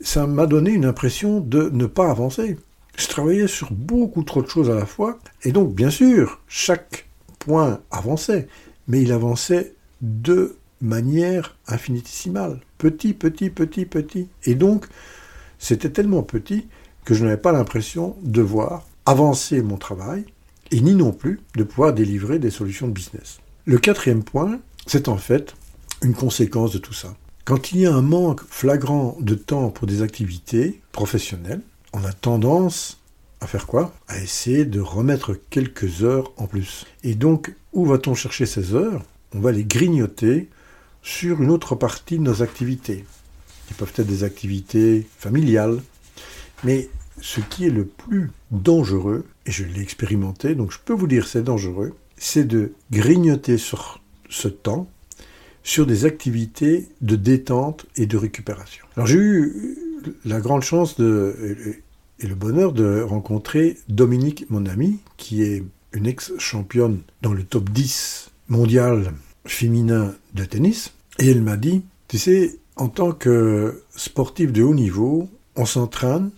ça 0.00 0.26
m'a 0.26 0.46
donné 0.46 0.70
une 0.70 0.86
impression 0.86 1.40
de 1.40 1.68
ne 1.70 1.86
pas 1.86 2.10
avancer. 2.10 2.56
Je 2.96 3.08
travaillais 3.08 3.48
sur 3.48 3.72
beaucoup 3.72 4.22
trop 4.22 4.42
de 4.42 4.48
choses 4.48 4.70
à 4.70 4.74
la 4.74 4.86
fois, 4.86 5.18
et 5.42 5.52
donc, 5.52 5.74
bien 5.74 5.90
sûr, 5.90 6.40
chaque 6.48 7.08
point 7.38 7.80
avançait, 7.90 8.48
mais 8.88 9.02
il 9.02 9.12
avançait 9.12 9.74
de 10.00 10.56
manière 10.80 11.56
infinitésimale. 11.66 12.60
Petit, 12.78 13.14
petit, 13.14 13.50
petit, 13.50 13.86
petit. 13.86 14.28
Et 14.44 14.54
donc, 14.54 14.86
c'était 15.58 15.90
tellement 15.90 16.22
petit 16.22 16.66
que 17.04 17.14
je 17.14 17.24
n'avais 17.24 17.36
pas 17.36 17.52
l'impression 17.52 18.16
de 18.22 18.42
voir 18.42 18.86
avancer 19.06 19.62
mon 19.62 19.76
travail 19.76 20.24
et 20.70 20.80
ni 20.80 20.94
non 20.94 21.12
plus 21.12 21.40
de 21.56 21.64
pouvoir 21.64 21.92
délivrer 21.92 22.38
des 22.38 22.50
solutions 22.50 22.88
de 22.88 22.92
business. 22.92 23.38
Le 23.66 23.78
quatrième 23.78 24.24
point, 24.24 24.60
c'est 24.86 25.08
en 25.08 25.16
fait 25.16 25.54
une 26.02 26.14
conséquence 26.14 26.72
de 26.72 26.78
tout 26.78 26.92
ça. 26.92 27.14
Quand 27.44 27.72
il 27.72 27.80
y 27.80 27.86
a 27.86 27.94
un 27.94 28.02
manque 28.02 28.40
flagrant 28.48 29.16
de 29.20 29.34
temps 29.34 29.70
pour 29.70 29.86
des 29.86 30.02
activités 30.02 30.80
professionnelles, 30.92 31.60
on 31.94 32.04
a 32.04 32.12
tendance 32.12 33.00
à 33.40 33.46
faire 33.46 33.66
quoi? 33.66 33.94
À 34.08 34.18
essayer 34.18 34.64
de 34.64 34.80
remettre 34.80 35.38
quelques 35.50 36.02
heures 36.02 36.32
en 36.36 36.46
plus. 36.46 36.86
Et 37.04 37.14
donc, 37.14 37.54
où 37.72 37.86
va-t-on 37.86 38.14
chercher 38.14 38.46
ces 38.46 38.74
heures? 38.74 39.02
On 39.34 39.40
va 39.40 39.52
les 39.52 39.64
grignoter 39.64 40.48
sur 41.02 41.42
une 41.42 41.50
autre 41.50 41.74
partie 41.74 42.18
de 42.18 42.22
nos 42.22 42.42
activités, 42.42 43.04
qui 43.66 43.74
peuvent 43.74 43.92
être 43.96 44.06
des 44.06 44.24
activités 44.24 45.06
familiales. 45.18 45.80
Mais 46.64 46.88
ce 47.20 47.40
qui 47.40 47.66
est 47.66 47.70
le 47.70 47.84
plus 47.84 48.30
dangereux, 48.50 49.24
et 49.46 49.52
je 49.52 49.64
l'ai 49.64 49.80
expérimenté, 49.80 50.54
donc 50.54 50.72
je 50.72 50.78
peux 50.84 50.94
vous 50.94 51.06
dire 51.06 51.26
c'est 51.26 51.42
dangereux, 51.42 51.94
c'est 52.16 52.44
de 52.44 52.72
grignoter 52.90 53.58
sur 53.58 54.00
ce 54.28 54.48
temps 54.48 54.88
sur 55.62 55.86
des 55.86 56.04
activités 56.04 56.88
de 57.00 57.16
détente 57.16 57.86
et 57.96 58.06
de 58.06 58.16
récupération. 58.16 58.84
Alors 58.96 59.06
j'ai 59.06 59.18
eu 59.18 59.78
la 60.24 60.40
grande 60.40 60.62
chance 60.62 60.98
et 60.98 62.26
le 62.26 62.34
bonheur 62.34 62.72
de 62.72 63.02
rencontrer 63.02 63.78
Dominique, 63.88 64.46
mon 64.50 64.66
ami, 64.66 64.98
qui 65.16 65.42
est 65.42 65.64
une 65.92 66.06
ex-championne 66.06 67.00
dans 67.22 67.32
le 67.32 67.44
top 67.44 67.70
10 67.70 68.30
mondial 68.48 69.12
féminin 69.46 70.14
de 70.34 70.44
tennis. 70.44 70.92
Et 71.18 71.30
elle 71.30 71.42
m'a 71.42 71.56
dit, 71.56 71.82
tu 72.08 72.18
sais, 72.18 72.58
en 72.76 72.88
tant 72.88 73.12
que 73.12 73.82
sportif 73.94 74.52
de 74.52 74.62
haut 74.62 74.74
niveau, 74.74 75.28
on 75.56 75.66
s'entraîne 75.66 76.30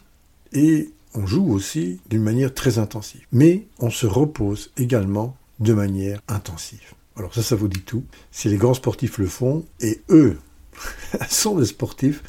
et 0.52 0.90
on 1.14 1.26
joue 1.26 1.50
aussi 1.52 2.00
d'une 2.08 2.22
manière 2.22 2.52
très 2.52 2.78
intensive. 2.78 3.26
Mais 3.32 3.66
on 3.78 3.90
se 3.90 4.06
repose 4.06 4.70
également 4.76 5.36
de 5.60 5.72
manière 5.72 6.20
intensive. 6.28 6.92
Alors 7.16 7.34
ça, 7.34 7.42
ça 7.42 7.56
vous 7.56 7.68
dit 7.68 7.80
tout. 7.80 8.04
Si 8.30 8.48
les 8.48 8.58
grands 8.58 8.74
sportifs 8.74 9.18
le 9.18 9.26
font, 9.26 9.64
et 9.80 10.02
eux 10.10 10.38
sont 11.30 11.58
des 11.58 11.64
sportifs, 11.64 12.22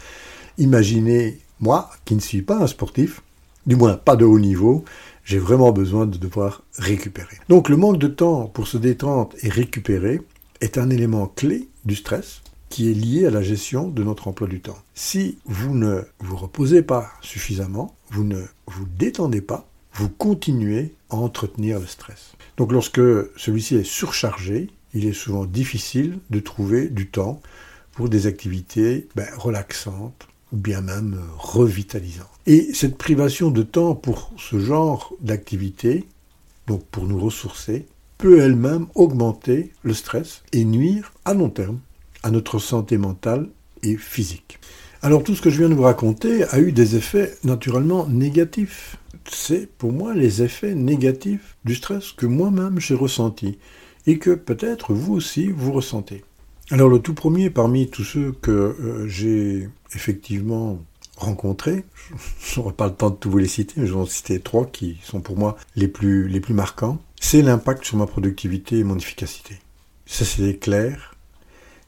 imaginez 0.58 1.40
moi, 1.60 1.90
qui 2.06 2.16
ne 2.16 2.20
suis 2.20 2.42
pas 2.42 2.58
un 2.58 2.68
sportif, 2.68 3.22
du 3.66 3.76
moins 3.76 3.96
pas 3.96 4.16
de 4.16 4.26
haut 4.26 4.40
niveau, 4.40 4.86
j'ai 5.24 5.40
vraiment 5.40 5.72
besoin 5.72 6.06
de 6.06 6.18
devoir 6.18 6.64
récupérer. 6.78 7.38
Donc 7.50 7.70
le 7.70 7.78
manque 7.78 7.98
de 7.98 8.08
temps 8.08 8.48
pour 8.48 8.68
se 8.68 8.78
détendre 8.78 9.36
et 9.42 9.50
récupérer 9.50 10.22
est 10.62 10.78
un 10.78 10.90
élément 10.90 11.28
clé 11.28 11.68
du 11.86 11.96
stress 11.96 12.42
qui 12.70 12.90
est 12.90 12.94
lié 12.94 13.26
à 13.26 13.32
la 13.32 13.42
gestion 13.42 13.88
de 13.88 14.04
notre 14.04 14.28
emploi 14.28 14.48
du 14.48 14.60
temps. 14.60 14.78
Si 14.94 15.38
vous 15.46 15.74
ne 15.74 16.02
vous 16.20 16.36
reposez 16.36 16.82
pas 16.82 17.10
suffisamment, 17.22 17.96
vous 18.10 18.24
ne 18.24 18.44
vous 18.68 18.86
détendez 18.98 19.42
pas, 19.42 19.68
vous 19.94 20.10
continuez 20.10 20.94
à 21.10 21.16
entretenir 21.16 21.80
le 21.80 21.88
stress. 21.88 22.34
Donc 22.58 22.72
lorsque 22.72 23.02
celui-ci 23.38 23.76
est 23.76 23.84
surchargé, 23.84 24.70
il 24.94 25.06
est 25.06 25.14
souvent 25.14 25.46
difficile 25.46 26.20
de 26.30 26.40
trouver 26.40 26.88
du 26.88 27.08
temps 27.08 27.42
pour 27.94 28.10
des 28.10 28.28
activités 28.28 29.08
ben, 29.16 29.28
relaxantes 29.38 30.28
ou 30.54 30.58
bien 30.58 30.82
même 30.82 31.20
revitalisantes. 31.38 32.28
Et 32.46 32.74
cette 32.74 32.98
privation 32.98 33.52
de 33.52 33.64
temps 33.64 33.96
pour 33.96 34.32
ce 34.38 34.60
genre 34.60 35.14
d'activité, 35.22 36.06
donc 36.68 36.84
pour 36.86 37.06
nous 37.06 37.20
ressourcer, 37.20 37.86
peut 38.18 38.40
elle-même 38.40 38.88
augmenter 38.96 39.72
le 39.84 39.94
stress 39.94 40.44
et 40.54 40.66
nuire 40.66 41.14
à 41.26 41.34
long 41.34 41.50
terme 41.50 41.80
à 42.24 42.32
notre 42.32 42.60
santé 42.60 42.98
mentale 42.98 43.50
et 43.84 43.96
physique. 43.96 44.60
Alors 45.02 45.24
tout 45.24 45.36
ce 45.36 45.42
que 45.42 45.50
je 45.50 45.60
viens 45.60 45.70
de 45.70 45.76
vous 45.76 45.84
raconter 45.84 46.44
a 46.46 46.60
eu 46.60 46.72
des 46.72 46.96
effets 46.96 47.38
naturellement 47.44 48.08
négatifs. 48.08 48.98
C'est 49.30 49.70
pour 49.78 49.92
moi 49.92 50.14
les 50.14 50.42
effets 50.42 50.74
négatifs 50.74 51.58
du 51.66 51.76
stress 51.76 52.12
que 52.12 52.26
moi-même 52.26 52.80
j'ai 52.80 52.96
ressenti 52.96 53.60
et 54.08 54.18
que 54.18 54.32
peut-être 54.32 54.94
vous 54.94 55.14
aussi 55.14 55.50
vous 55.50 55.72
ressentez. 55.72 56.24
Alors 56.70 56.90
le 56.90 57.00
tout 57.00 57.14
premier 57.14 57.50
parmi 57.50 57.90
tous 57.90 58.04
ceux 58.04 58.34
que 58.34 58.52
euh, 58.52 59.08
j'ai 59.08 59.70
effectivement 59.96 60.84
rencontrés, 61.16 61.86
je 62.44 62.60
n'aurai 62.60 62.74
pas 62.74 62.88
le 62.88 62.94
temps 62.94 63.10
de 63.10 63.16
tous 63.16 63.30
vous 63.30 63.38
les 63.38 63.48
citer, 63.48 63.76
mais 63.78 63.88
je 63.88 63.94
vais 63.94 64.00
en 64.00 64.06
citer 64.06 64.42
trois 64.42 64.66
qui 64.66 65.00
sont 65.02 65.22
pour 65.22 65.38
moi 65.38 65.56
les 65.78 65.88
plus, 65.88 66.28
les 66.28 66.42
plus 66.42 66.54
marquants, 66.54 67.02
c'est 67.22 67.42
l'impact 67.42 67.86
sur 67.86 67.96
ma 67.98 68.06
productivité 68.06 68.80
et 68.80 68.84
mon 68.84 68.98
efficacité. 68.98 69.56
Ça 70.06 70.26
c'est 70.26 70.58
clair. 70.58 71.16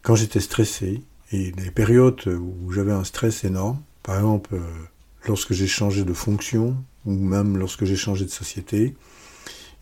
Quand 0.02 0.16
j'étais 0.16 0.40
stressé, 0.40 1.02
et 1.34 1.52
des 1.52 1.72
périodes 1.72 2.26
où 2.28 2.72
j'avais 2.72 2.94
un 2.94 3.04
stress 3.04 3.44
énorme, 3.44 3.82
par 4.02 4.16
exemple 4.16 4.56
euh, 4.56 4.62
lorsque 5.28 5.52
j'ai 5.52 5.68
changé 5.68 6.06
de 6.06 6.14
fonction, 6.14 6.78
ou 7.06 7.12
même 7.12 7.58
lorsque 7.58 7.84
j'ai 7.84 7.98
changé 7.98 8.24
de 8.24 8.32
société, 8.32 8.96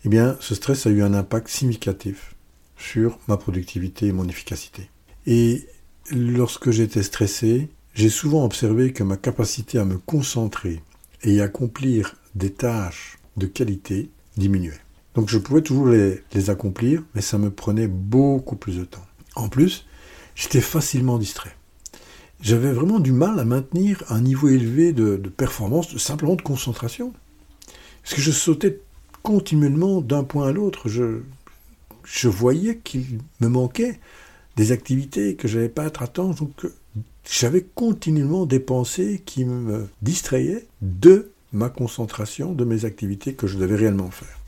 eh 0.04 0.08
bien, 0.08 0.36
ce 0.40 0.56
stress 0.56 0.86
a 0.86 0.90
eu 0.90 1.02
un 1.02 1.14
impact 1.14 1.48
significatif 1.48 2.34
sur 2.78 3.18
ma 3.28 3.36
productivité 3.36 4.06
et 4.06 4.12
mon 4.12 4.28
efficacité. 4.28 4.88
Et 5.26 5.66
lorsque 6.10 6.70
j'étais 6.70 7.02
stressé, 7.02 7.68
j'ai 7.94 8.08
souvent 8.08 8.44
observé 8.44 8.92
que 8.92 9.02
ma 9.02 9.16
capacité 9.16 9.78
à 9.78 9.84
me 9.84 9.98
concentrer 9.98 10.82
et 11.22 11.40
accomplir 11.40 12.14
des 12.34 12.52
tâches 12.52 13.18
de 13.36 13.46
qualité 13.46 14.08
diminuait. 14.36 14.80
Donc 15.14 15.28
je 15.28 15.38
pouvais 15.38 15.62
toujours 15.62 15.88
les, 15.88 16.50
accomplir, 16.50 17.02
mais 17.14 17.20
ça 17.20 17.38
me 17.38 17.50
prenait 17.50 17.88
beaucoup 17.88 18.56
plus 18.56 18.76
de 18.76 18.84
temps. 18.84 19.04
En 19.34 19.48
plus, 19.48 19.84
j'étais 20.36 20.60
facilement 20.60 21.18
distrait. 21.18 21.56
J'avais 22.40 22.72
vraiment 22.72 23.00
du 23.00 23.10
mal 23.10 23.38
à 23.40 23.44
maintenir 23.44 24.04
un 24.10 24.20
niveau 24.20 24.48
élevé 24.48 24.92
de, 24.92 25.16
performance, 25.16 25.96
simplement 25.96 26.36
de 26.36 26.42
concentration. 26.42 27.12
Parce 28.02 28.14
que 28.14 28.20
je 28.20 28.30
sautais 28.30 28.80
continuellement 29.24 30.00
d'un 30.00 30.22
point 30.22 30.46
à 30.46 30.52
l'autre. 30.52 30.88
Je 32.10 32.28
voyais 32.28 32.78
qu'il 32.78 33.20
me 33.40 33.48
manquait 33.48 33.98
des 34.56 34.72
activités 34.72 35.36
que 35.36 35.46
je 35.46 35.56
n'avais 35.56 35.68
pas 35.68 35.84
à 35.84 36.06
temps. 36.06 36.30
Donc 36.30 36.66
j'avais 37.28 37.64
continuellement 37.74 38.46
des 38.46 38.60
pensées 38.60 39.22
qui 39.24 39.44
me 39.44 39.86
distrayaient 40.02 40.66
de 40.82 41.30
ma 41.52 41.68
concentration, 41.68 42.52
de 42.52 42.64
mes 42.64 42.84
activités 42.84 43.34
que 43.34 43.46
je 43.46 43.58
devais 43.58 43.76
réellement 43.76 44.10
faire. 44.10 44.38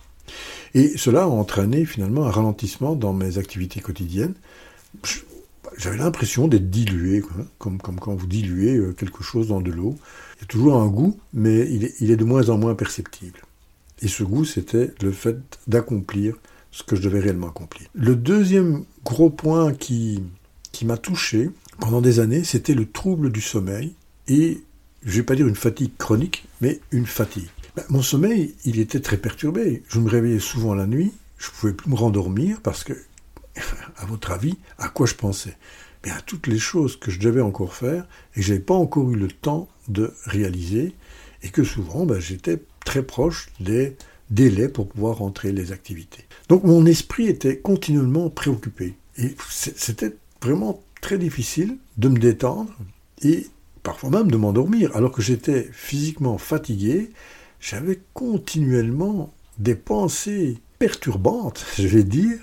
Et 0.75 0.97
cela 0.97 1.25
a 1.25 1.27
entraîné 1.27 1.85
finalement 1.85 2.27
un 2.27 2.31
ralentissement 2.31 2.95
dans 2.95 3.13
mes 3.13 3.39
activités 3.39 3.81
quotidiennes. 3.81 4.35
J'avais 5.77 5.99
l'impression 5.99 6.49
d'être 6.49 6.71
dilué, 6.71 7.23
comme, 7.59 7.79
comme 7.79 7.99
quand 7.99 8.15
vous 8.15 8.27
diluez 8.27 8.77
euh, 8.77 8.93
quelque 8.93 9.23
chose 9.23 9.49
dans 9.49 9.61
de 9.61 9.71
l'eau. 9.71 9.97
Il 10.37 10.41
y 10.41 10.45
a 10.45 10.47
toujours 10.47 10.77
un 10.77 10.89
goût, 10.89 11.19
mais 11.33 11.69
il 11.71 11.85
est, 11.85 11.95
il 12.01 12.11
est 12.11 12.17
de 12.17 12.25
moins 12.25 12.49
en 12.49 12.59
moins 12.59 12.75
perceptible. 12.75 13.41
Et 14.03 14.09
ce 14.09 14.23
goût, 14.23 14.45
c'était 14.45 14.93
le 15.01 15.13
fait 15.13 15.37
d'accomplir 15.67 16.37
ce 16.71 16.83
que 16.83 16.97
je 16.97 17.03
devais 17.03 17.21
réellement 17.21 17.49
accomplir. 17.49 17.89
Le 17.95 18.17
deuxième 18.17 18.85
gros 19.05 19.31
point 19.31 19.73
qui, 19.73 20.23
qui 20.73 20.85
m'a 20.85 20.97
touché 20.97 21.51
pendant 21.79 22.01
des 22.01 22.21
années, 22.21 22.45
c'était 22.45 22.75
le 22.75 22.91
trouble 22.91 23.31
du 23.31 23.41
sommeil 23.41 23.95
et, 24.29 24.63
je 25.03 25.13
ne 25.13 25.17
vais 25.17 25.23
pas 25.23 25.35
dire 25.35 25.49
une 25.49 25.57
fatigue 25.57 25.93
chronique, 25.97 26.47
mais 26.61 26.81
une 26.91 27.07
fatigue. 27.07 27.49
Ben, 27.75 27.85
mon 27.89 28.03
sommeil, 28.03 28.55
il 28.65 28.79
était 28.79 29.01
très 29.01 29.17
perturbé. 29.17 29.83
Je 29.89 29.99
me 29.99 30.11
réveillais 30.11 30.41
souvent 30.41 30.75
la 30.75 30.87
nuit, 30.87 31.13
je 31.39 31.49
ne 31.49 31.53
pouvais 31.53 31.73
plus 31.73 31.91
me 31.91 31.97
rendormir 31.97 32.61
parce 32.61 32.85
que, 32.85 32.93
à 33.97 34.05
votre 34.05 34.31
avis, 34.31 34.59
à 34.79 34.89
quoi 34.89 35.07
je 35.07 35.15
pensais? 35.15 35.57
Bien, 36.03 36.15
à 36.15 36.21
toutes 36.21 36.47
les 36.47 36.59
choses 36.59 36.97
que 36.97 37.11
je 37.11 37.19
devais 37.19 37.41
encore 37.41 37.75
faire 37.75 38.07
et 38.35 38.41
que 38.41 38.47
je 38.47 38.53
n'avais 38.53 38.65
pas 38.65 38.75
encore 38.75 39.11
eu 39.11 39.17
le 39.17 39.29
temps 39.29 39.69
de 39.89 40.13
réaliser 40.27 40.95
et 41.43 41.49
que 41.49 41.65
souvent, 41.65 42.05
ben, 42.05 42.21
j'étais 42.21 42.63
très 42.85 43.03
proche 43.03 43.51
des 43.61 43.97
délais 44.31 44.69
pour 44.69 44.89
pouvoir 44.89 45.19
rentrer 45.19 45.53
les 45.53 45.73
activités. 45.73 46.25
Donc 46.49 46.65
mon 46.65 46.87
esprit 46.87 47.27
était 47.27 47.59
continuellement 47.59 48.31
préoccupé 48.31 48.95
et 49.17 49.35
c'était 49.49 50.17
vraiment 50.43 50.83
très 51.01 51.19
difficile 51.19 51.77
de 51.97 52.09
me 52.09 52.19
détendre 52.19 52.73
et 53.23 53.47
parfois 53.83 54.11
même 54.11 54.31
de 54.31 54.37
m'endormir 54.37 54.95
alors 54.97 55.13
que 55.13 55.23
j'étais 55.23 55.69
physiquement 55.73 56.39
fatigué 56.39 57.11
j'avais 57.61 58.01
continuellement 58.15 59.33
des 59.59 59.75
pensées 59.75 60.59
perturbantes, 60.79 61.65
je 61.79 61.87
vais 61.87 62.05
dire, 62.05 62.39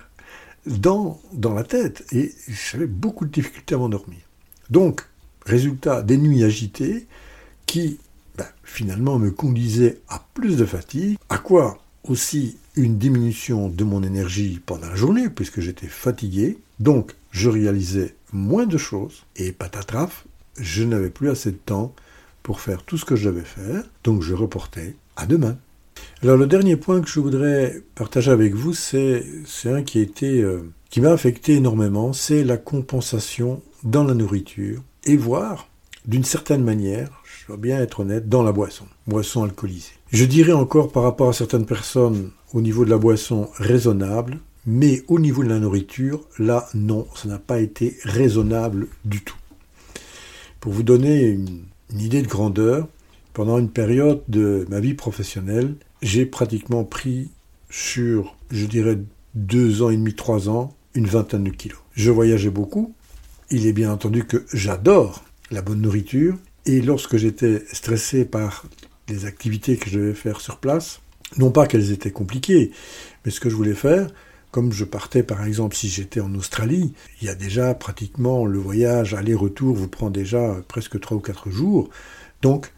dans, 0.66 1.20
dans 1.34 1.54
la 1.54 1.64
tête. 1.64 2.06
Et 2.14 2.34
j'avais 2.48 2.88
beaucoup 2.88 3.26
de 3.26 3.32
difficultés 3.32 3.76
à 3.76 3.80
m'endormir. 3.80 4.20
Donc, 4.70 5.02
résultat, 5.46 6.04
des 6.04 6.18
nuits 6.18 6.44
agitées 6.44 7.08
qui, 7.66 8.00
ben, 8.38 8.46
finalement, 8.64 9.20
me 9.20 9.32
conduisaient 9.32 10.00
à 10.10 10.26
plus 10.34 10.58
de 10.58 10.66
fatigue. 10.66 11.18
À 11.30 11.38
quoi 11.38 11.80
aussi 12.04 12.58
une 12.76 12.98
diminution 12.98 13.70
de 13.70 13.84
mon 13.84 14.04
énergie 14.04 14.62
pendant 14.66 14.88
la 14.88 14.96
journée, 14.96 15.30
puisque 15.30 15.62
j'étais 15.62 15.88
fatigué. 15.88 16.58
Donc, 16.80 17.14
je 17.32 17.50
réalisais 17.50 18.16
moins 18.32 18.66
de 18.66 18.78
choses. 18.78 19.24
Et 19.36 19.52
patatraf, 19.52 20.26
je 20.60 20.84
n'avais 20.84 21.10
plus 21.10 21.30
assez 21.30 21.52
de 21.52 21.58
temps 21.58 21.94
pour 22.44 22.62
faire 22.62 22.84
tout 22.84 22.98
ce 22.98 23.06
que 23.06 23.16
je 23.16 23.30
devais 23.30 23.42
faire. 23.42 23.84
Donc, 24.04 24.22
je 24.22 24.34
reportais 24.34 24.96
à 25.16 25.26
demain. 25.26 25.58
Alors 26.24 26.38
le 26.38 26.48
dernier 26.48 26.78
point 26.78 27.02
que 27.02 27.10
je 27.10 27.20
voudrais 27.20 27.82
partager 27.96 28.32
avec 28.32 28.56
vous, 28.56 28.74
c'est 28.74 29.24
un 29.66 29.84
euh, 30.24 30.62
qui 30.90 31.02
m'a 31.02 31.12
affecté 31.12 31.54
énormément, 31.54 32.14
c'est 32.14 32.44
la 32.44 32.58
compensation 32.58 33.62
dans 33.84 34.04
la 34.04 34.14
nourriture 34.14 34.82
et 35.04 35.16
voire 35.16 35.68
d'une 36.06 36.24
certaine 36.24 36.64
manière, 36.64 37.22
je 37.24 37.48
dois 37.48 37.58
bien 37.58 37.80
être 37.80 38.02
honnête, 38.02 38.30
dans 38.30 38.44
la 38.44 38.52
boisson, 38.52 38.86
boisson 39.08 39.44
alcoolisée. 39.44 39.94
Je 40.12 40.26
dirais 40.26 40.54
encore 40.54 40.92
par 40.92 41.04
rapport 41.04 41.30
à 41.30 41.34
certaines 41.34 41.66
personnes 41.66 42.32
au 42.54 42.62
niveau 42.62 42.86
de 42.86 42.90
la 42.90 42.98
boisson 42.98 43.50
raisonnable, 43.56 44.40
mais 44.66 45.04
au 45.08 45.20
niveau 45.20 45.44
de 45.44 45.50
la 45.50 45.60
nourriture, 45.60 46.22
là 46.40 46.68
non, 46.74 47.08
ça 47.16 47.28
n'a 47.28 47.40
pas 47.40 47.60
été 47.60 47.98
raisonnable 48.04 48.88
du 49.06 49.22
tout. 49.22 49.38
Pour 50.60 50.74
vous 50.74 50.84
donner 50.84 51.30
une 51.30 52.00
idée 52.00 52.22
de 52.22 52.28
grandeur, 52.28 52.88
pendant 53.34 53.60
une 53.60 53.70
période 53.70 54.24
de 54.28 54.66
ma 54.70 54.80
vie 54.80 54.96
professionnelle, 54.96 55.76
j'ai 56.02 56.26
pratiquement 56.26 56.84
pris 56.84 57.30
sur, 57.70 58.36
je 58.50 58.66
dirais, 58.66 59.00
deux 59.36 59.82
ans 59.82 59.90
et 59.90 59.98
demi, 59.98 60.16
trois 60.16 60.50
ans, 60.50 60.76
une 60.96 61.06
vingtaine 61.06 61.44
de 61.44 61.52
kilos. 61.52 61.80
Je 61.94 62.12
voyageais 62.12 62.50
beaucoup. 62.50 62.94
Il 63.52 63.68
est 63.68 63.74
bien 63.74 63.92
entendu 63.92 64.26
que 64.26 64.46
j'adore 64.52 65.24
la 65.52 65.62
bonne 65.62 65.82
nourriture. 65.82 66.36
Et 66.66 66.82
lorsque 66.82 67.18
j'étais 67.18 67.64
stressé 67.72 68.26
par 68.26 68.66
les 69.08 69.26
activités 69.26 69.78
que 69.78 69.90
je 69.90 70.00
devais 70.00 70.14
faire 70.14 70.42
sur 70.42 70.58
place, 70.58 71.02
non 71.38 71.52
pas 71.52 71.68
qu'elles 71.68 71.92
étaient 71.92 72.12
compliquées, 72.12 72.72
mais 73.26 73.32
ce 73.32 73.40
que 73.40 73.50
je 73.50 73.56
voulais 73.56 73.74
faire, 73.74 74.10
comme 74.52 74.72
je 74.72 74.86
partais 74.86 75.24
par 75.24 75.44
exemple 75.44 75.76
si 75.76 75.90
j'étais 75.90 76.20
en 76.20 76.34
Australie, 76.36 76.94
il 77.22 77.28
y 77.28 77.30
a 77.30 77.36
déjà 77.36 77.74
pratiquement 77.74 78.46
le 78.46 78.60
voyage 78.60 79.14
aller-retour 79.14 79.76
vous 79.76 79.88
prend 79.88 80.10
déjà 80.10 80.56
presque 80.68 81.00
trois 81.00 81.18
ou 81.18 81.20
quatre 81.20 81.50
jours. 81.50 81.90
Donc 82.42 82.74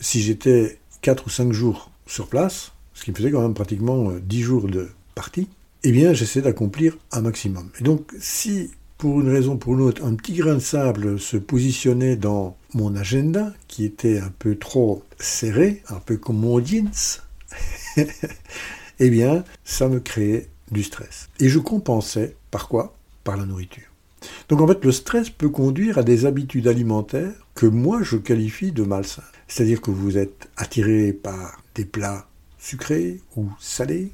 si 0.00 0.22
j'étais 0.22 0.78
4 1.02 1.26
ou 1.26 1.30
5 1.30 1.52
jours 1.52 1.90
sur 2.06 2.28
place, 2.28 2.72
ce 2.94 3.04
qui 3.04 3.10
me 3.10 3.16
faisait 3.16 3.30
quand 3.30 3.42
même 3.42 3.54
pratiquement 3.54 4.10
10 4.12 4.42
euh, 4.42 4.44
jours 4.44 4.68
de 4.68 4.88
partie, 5.14 5.48
eh 5.84 5.92
bien 5.92 6.12
j'essaie 6.12 6.42
d'accomplir 6.42 6.96
un 7.12 7.20
maximum. 7.20 7.70
Et 7.80 7.84
donc 7.84 8.12
si 8.20 8.70
pour 8.98 9.20
une 9.20 9.30
raison 9.30 9.54
ou 9.54 9.56
pour 9.56 9.74
une 9.74 9.80
autre, 9.80 10.04
un 10.04 10.14
petit 10.14 10.34
grain 10.34 10.54
de 10.54 10.58
sable 10.60 11.20
se 11.20 11.36
positionnait 11.36 12.16
dans 12.16 12.56
mon 12.74 12.96
agenda, 12.96 13.52
qui 13.68 13.84
était 13.84 14.18
un 14.18 14.32
peu 14.38 14.56
trop 14.56 15.04
serré, 15.18 15.82
un 15.88 16.00
peu 16.00 16.16
comme 16.16 16.38
mon 16.38 16.62
jeans, 16.62 16.90
eh 18.98 19.10
bien, 19.10 19.44
ça 19.64 19.88
me 19.88 20.00
créait 20.00 20.48
du 20.72 20.82
stress. 20.82 21.28
Et 21.38 21.48
je 21.48 21.60
compensais 21.60 22.36
par 22.50 22.68
quoi? 22.68 22.96
Par 23.22 23.36
la 23.36 23.46
nourriture. 23.46 23.84
Donc 24.48 24.60
en 24.60 24.66
fait, 24.66 24.84
le 24.84 24.92
stress 24.92 25.30
peut 25.30 25.48
conduire 25.48 25.98
à 25.98 26.02
des 26.02 26.26
habitudes 26.26 26.66
alimentaires 26.66 27.32
que 27.54 27.66
moi 27.66 28.02
je 28.02 28.16
qualifie 28.16 28.72
de 28.72 28.82
malsaines. 28.82 29.24
C'est-à-dire 29.46 29.80
que 29.80 29.92
vous 29.92 30.18
êtes 30.18 30.48
attiré 30.56 31.12
par 31.12 31.62
des 31.76 31.84
plats 31.84 32.26
sucrés 32.58 33.20
ou 33.36 33.48
salés 33.60 34.12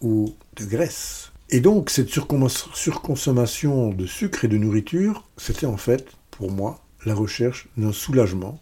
ou 0.00 0.34
de 0.56 0.64
graisse. 0.64 1.32
Et 1.50 1.60
donc 1.60 1.88
cette 1.88 2.10
surconsommation 2.10 3.88
de 3.88 4.06
sucre 4.06 4.44
et 4.44 4.48
de 4.48 4.58
nourriture, 4.58 5.26
c'était 5.38 5.66
en 5.66 5.78
fait, 5.78 6.06
pour 6.30 6.50
moi, 6.50 6.84
la 7.06 7.14
recherche 7.14 7.68
d'un 7.76 7.92
soulagement. 7.92 8.60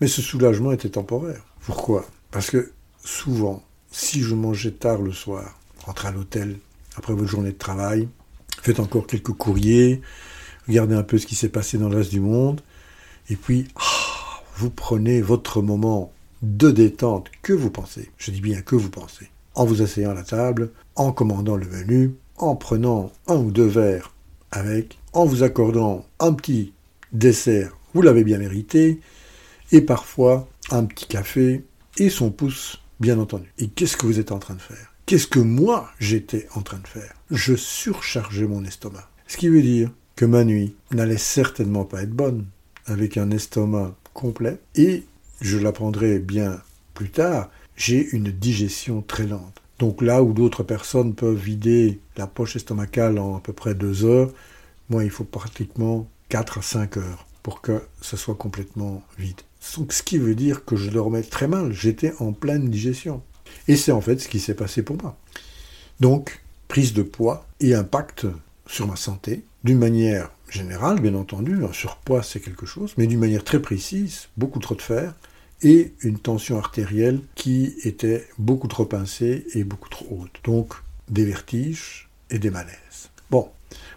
Mais 0.00 0.06
ce 0.06 0.22
soulagement 0.22 0.70
était 0.70 0.90
temporaire. 0.90 1.44
Pourquoi? 1.60 2.06
Parce 2.30 2.50
que 2.50 2.72
souvent, 3.04 3.64
si 3.90 4.22
je 4.22 4.34
mangeais 4.34 4.70
tard 4.70 5.02
le 5.02 5.12
soir, 5.12 5.58
rentre 5.84 6.06
à 6.06 6.12
l'hôtel 6.12 6.58
après 6.96 7.12
votre 7.12 7.28
journée 7.28 7.52
de 7.52 7.58
travail, 7.58 8.08
faites 8.62 8.80
encore 8.80 9.06
quelques 9.06 9.32
courriers, 9.32 10.00
regardez 10.68 10.94
un 10.94 11.02
peu 11.02 11.18
ce 11.18 11.26
qui 11.26 11.34
s'est 11.34 11.48
passé 11.48 11.78
dans 11.78 11.88
le 11.88 11.96
reste 11.96 12.10
du 12.10 12.20
monde, 12.20 12.60
et 13.30 13.36
puis, 13.36 13.66
ah, 13.76 14.42
vous 14.56 14.70
prenez 14.70 15.20
votre 15.20 15.60
moment 15.62 16.12
de 16.42 16.70
détente 16.70 17.30
que 17.42 17.52
vous 17.52 17.70
pensez, 17.70 18.10
je 18.16 18.30
dis 18.30 18.40
bien 18.40 18.60
que 18.62 18.76
vous 18.76 18.90
pensez, 18.90 19.28
en 19.54 19.64
vous 19.64 19.82
asseyant 19.82 20.10
à 20.10 20.14
la 20.14 20.22
table, 20.22 20.70
en 20.94 21.12
commandant 21.12 21.56
le 21.56 21.66
menu, 21.66 22.14
en 22.38 22.56
prenant 22.56 23.12
un 23.26 23.36
ou 23.36 23.50
deux 23.50 23.66
verres 23.66 24.12
avec, 24.50 24.98
en 25.12 25.24
vous 25.24 25.42
accordant 25.42 26.06
un 26.20 26.32
petit 26.32 26.72
dessert, 27.12 27.76
vous 27.94 28.02
l'avez 28.02 28.24
bien 28.24 28.38
mérité, 28.38 29.00
et 29.72 29.80
parfois 29.80 30.48
un 30.70 30.84
petit 30.84 31.06
café 31.06 31.64
et 31.98 32.10
son 32.10 32.30
pouce, 32.30 32.80
bien 33.00 33.18
entendu. 33.18 33.52
Et 33.58 33.68
qu'est-ce 33.68 33.96
que 33.96 34.06
vous 34.06 34.18
êtes 34.18 34.32
en 34.32 34.38
train 34.38 34.54
de 34.54 34.60
faire? 34.60 34.94
Qu'est-ce 35.06 35.26
que 35.26 35.38
moi 35.40 35.90
j'étais 35.98 36.46
en 36.54 36.62
train 36.62 36.78
de 36.78 36.86
faire? 36.86 37.14
Je 37.30 37.54
surchargeais 37.54 38.46
mon 38.46 38.64
estomac. 38.64 39.08
Ce 39.26 39.36
qui 39.36 39.48
veut 39.48 39.62
dire 39.62 39.90
que 40.16 40.24
ma 40.24 40.44
nuit 40.44 40.74
n'allait 40.90 41.18
certainement 41.18 41.84
pas 41.84 42.02
être 42.02 42.10
bonne 42.10 42.46
avec 42.86 43.16
un 43.16 43.30
estomac 43.30 43.94
complet. 44.14 44.58
Et, 44.74 45.04
je 45.40 45.58
l'apprendrai 45.58 46.18
bien 46.18 46.60
plus 46.94 47.10
tard, 47.10 47.50
j'ai 47.76 48.08
une 48.10 48.30
digestion 48.30 49.02
très 49.02 49.26
lente. 49.26 49.62
Donc 49.78 50.02
là 50.02 50.22
où 50.22 50.32
d'autres 50.32 50.62
personnes 50.62 51.14
peuvent 51.14 51.36
vider 51.36 52.00
la 52.16 52.26
poche 52.26 52.56
estomacale 52.56 53.18
en 53.18 53.36
à 53.36 53.40
peu 53.40 53.52
près 53.52 53.74
deux 53.74 54.04
heures, 54.04 54.30
moi 54.90 55.04
il 55.04 55.10
faut 55.10 55.24
pratiquement 55.24 56.08
4 56.28 56.58
à 56.58 56.62
5 56.62 56.96
heures 56.96 57.26
pour 57.42 57.60
que 57.60 57.82
ce 58.00 58.16
soit 58.16 58.34
complètement 58.34 59.02
vide. 59.18 59.40
Donc, 59.76 59.92
ce 59.92 60.02
qui 60.02 60.18
veut 60.18 60.34
dire 60.34 60.64
que 60.64 60.76
je 60.76 60.90
dormais 60.90 61.22
très 61.22 61.48
mal, 61.48 61.72
j'étais 61.72 62.12
en 62.18 62.32
pleine 62.32 62.68
digestion. 62.68 63.22
Et 63.66 63.76
c'est 63.76 63.92
en 63.92 64.00
fait 64.00 64.18
ce 64.18 64.28
qui 64.28 64.40
s'est 64.40 64.54
passé 64.54 64.82
pour 64.82 64.96
moi. 65.00 65.16
Donc, 66.00 66.42
prise 66.68 66.92
de 66.92 67.02
poids 67.02 67.46
et 67.60 67.74
impact 67.74 68.26
sur 68.66 68.86
ma 68.86 68.96
santé, 68.96 69.44
d'une 69.64 69.78
manière 69.78 70.30
général, 70.48 71.00
bien 71.00 71.14
entendu, 71.14 71.64
un 71.64 71.72
surpoids 71.72 72.22
c'est 72.22 72.40
quelque 72.40 72.66
chose, 72.66 72.94
mais 72.98 73.06
d'une 73.06 73.18
manière 73.18 73.44
très 73.44 73.60
précise, 73.60 74.28
beaucoup 74.36 74.58
trop 74.58 74.74
de 74.74 74.82
fer, 74.82 75.14
et 75.62 75.92
une 76.02 76.18
tension 76.18 76.58
artérielle 76.58 77.20
qui 77.34 77.74
était 77.84 78.26
beaucoup 78.38 78.68
trop 78.68 78.84
pincée 78.84 79.46
et 79.54 79.64
beaucoup 79.64 79.88
trop 79.88 80.06
haute. 80.10 80.40
Donc 80.44 80.74
des 81.08 81.24
vertiges 81.24 82.08
et 82.30 82.38
des 82.38 82.50
malaises. 82.50 83.10
Bon, 83.30 83.48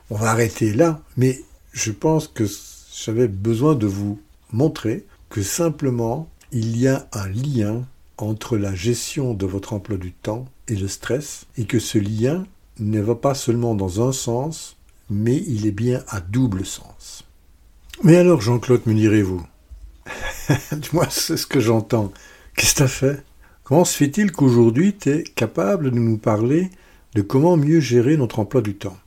on 0.10 0.15
va 0.15 0.32
arrêter 0.32 0.74
là, 0.74 1.02
mais 1.17 1.41
je 1.74 1.91
pense 1.91 2.28
que 2.28 2.45
j'avais 2.93 3.28
besoin 3.28 3.76
de 3.76 3.88
vous 3.88 4.19
montrer 4.52 5.06
que 5.30 5.41
simplement 5.41 6.30
il 6.52 6.78
y 6.78 6.88
a 6.88 7.08
un 7.13 7.28
lien 7.30 7.86
entre 8.17 8.58
la 8.58 8.76
gestion 8.76 9.34
de 9.34 9.45
votre 9.45 9.74
emploi 9.74 9.97
du 9.97 10.12
temps 10.12 10.45
et 10.67 10.76
le 10.76 10.88
stress, 10.88 11.45
et 11.58 11.65
que 11.65 11.80
ce 11.80 11.97
lien 11.97 12.45
ne 12.80 13.00
va 13.00 13.15
pas 13.15 13.34
seulement 13.34 13.76
dans 13.76 14.08
un 14.08 14.12
sens, 14.12 14.78
mais 15.10 15.38
il 15.47 15.65
est 15.65 15.71
bien 15.71 16.04
à 16.08 16.19
double 16.19 16.65
sens. 16.65 17.26
Mais 18.04 18.17
alors, 18.17 18.41
Jean-Claude, 18.41 18.86
me 18.86 18.93
direz-vous 18.93 19.45
Moi, 20.94 21.08
c'est 21.10 21.38
ce 21.38 21.48
que 21.48 21.60
j'entends. 21.60 22.12
Qu'est-ce 22.56 22.74
que 22.74 22.80
t'as 22.80 22.88
fait? 22.88 23.24
Comment 23.64 23.86
se 23.86 23.96
fait-il 23.96 24.32
qu'aujourd'hui 24.32 24.96
tu 24.98 25.10
es 25.10 25.24
capable 25.24 25.92
de 25.92 26.00
nous 26.00 26.18
parler 26.18 26.70
de 27.16 27.22
comment 27.22 27.58
mieux 27.58 27.80
gérer 27.80 28.18
notre 28.18 28.40
emploi 28.40 28.62
du 28.62 28.76
temps? 28.76 28.98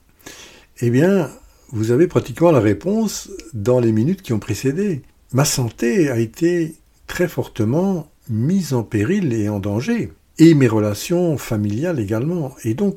Eh 0.80 0.90
bien, 0.90 1.30
vous 1.70 1.90
avez 1.90 2.06
pratiquement 2.06 2.50
la 2.50 2.60
réponse 2.60 3.30
dans 3.52 3.80
les 3.80 3.92
minutes 3.92 4.22
qui 4.22 4.32
ont 4.32 4.38
précédé. 4.38 5.02
Ma 5.32 5.44
santé 5.44 6.08
a 6.08 6.18
été 6.18 6.76
très 7.06 7.28
fortement 7.28 8.10
mise 8.28 8.72
en 8.72 8.82
péril 8.82 9.32
et 9.32 9.48
en 9.48 9.58
danger. 9.58 10.12
Et 10.38 10.54
mes 10.54 10.68
relations 10.68 11.36
familiales 11.36 12.00
également. 12.00 12.54
Et 12.64 12.74
donc, 12.74 12.96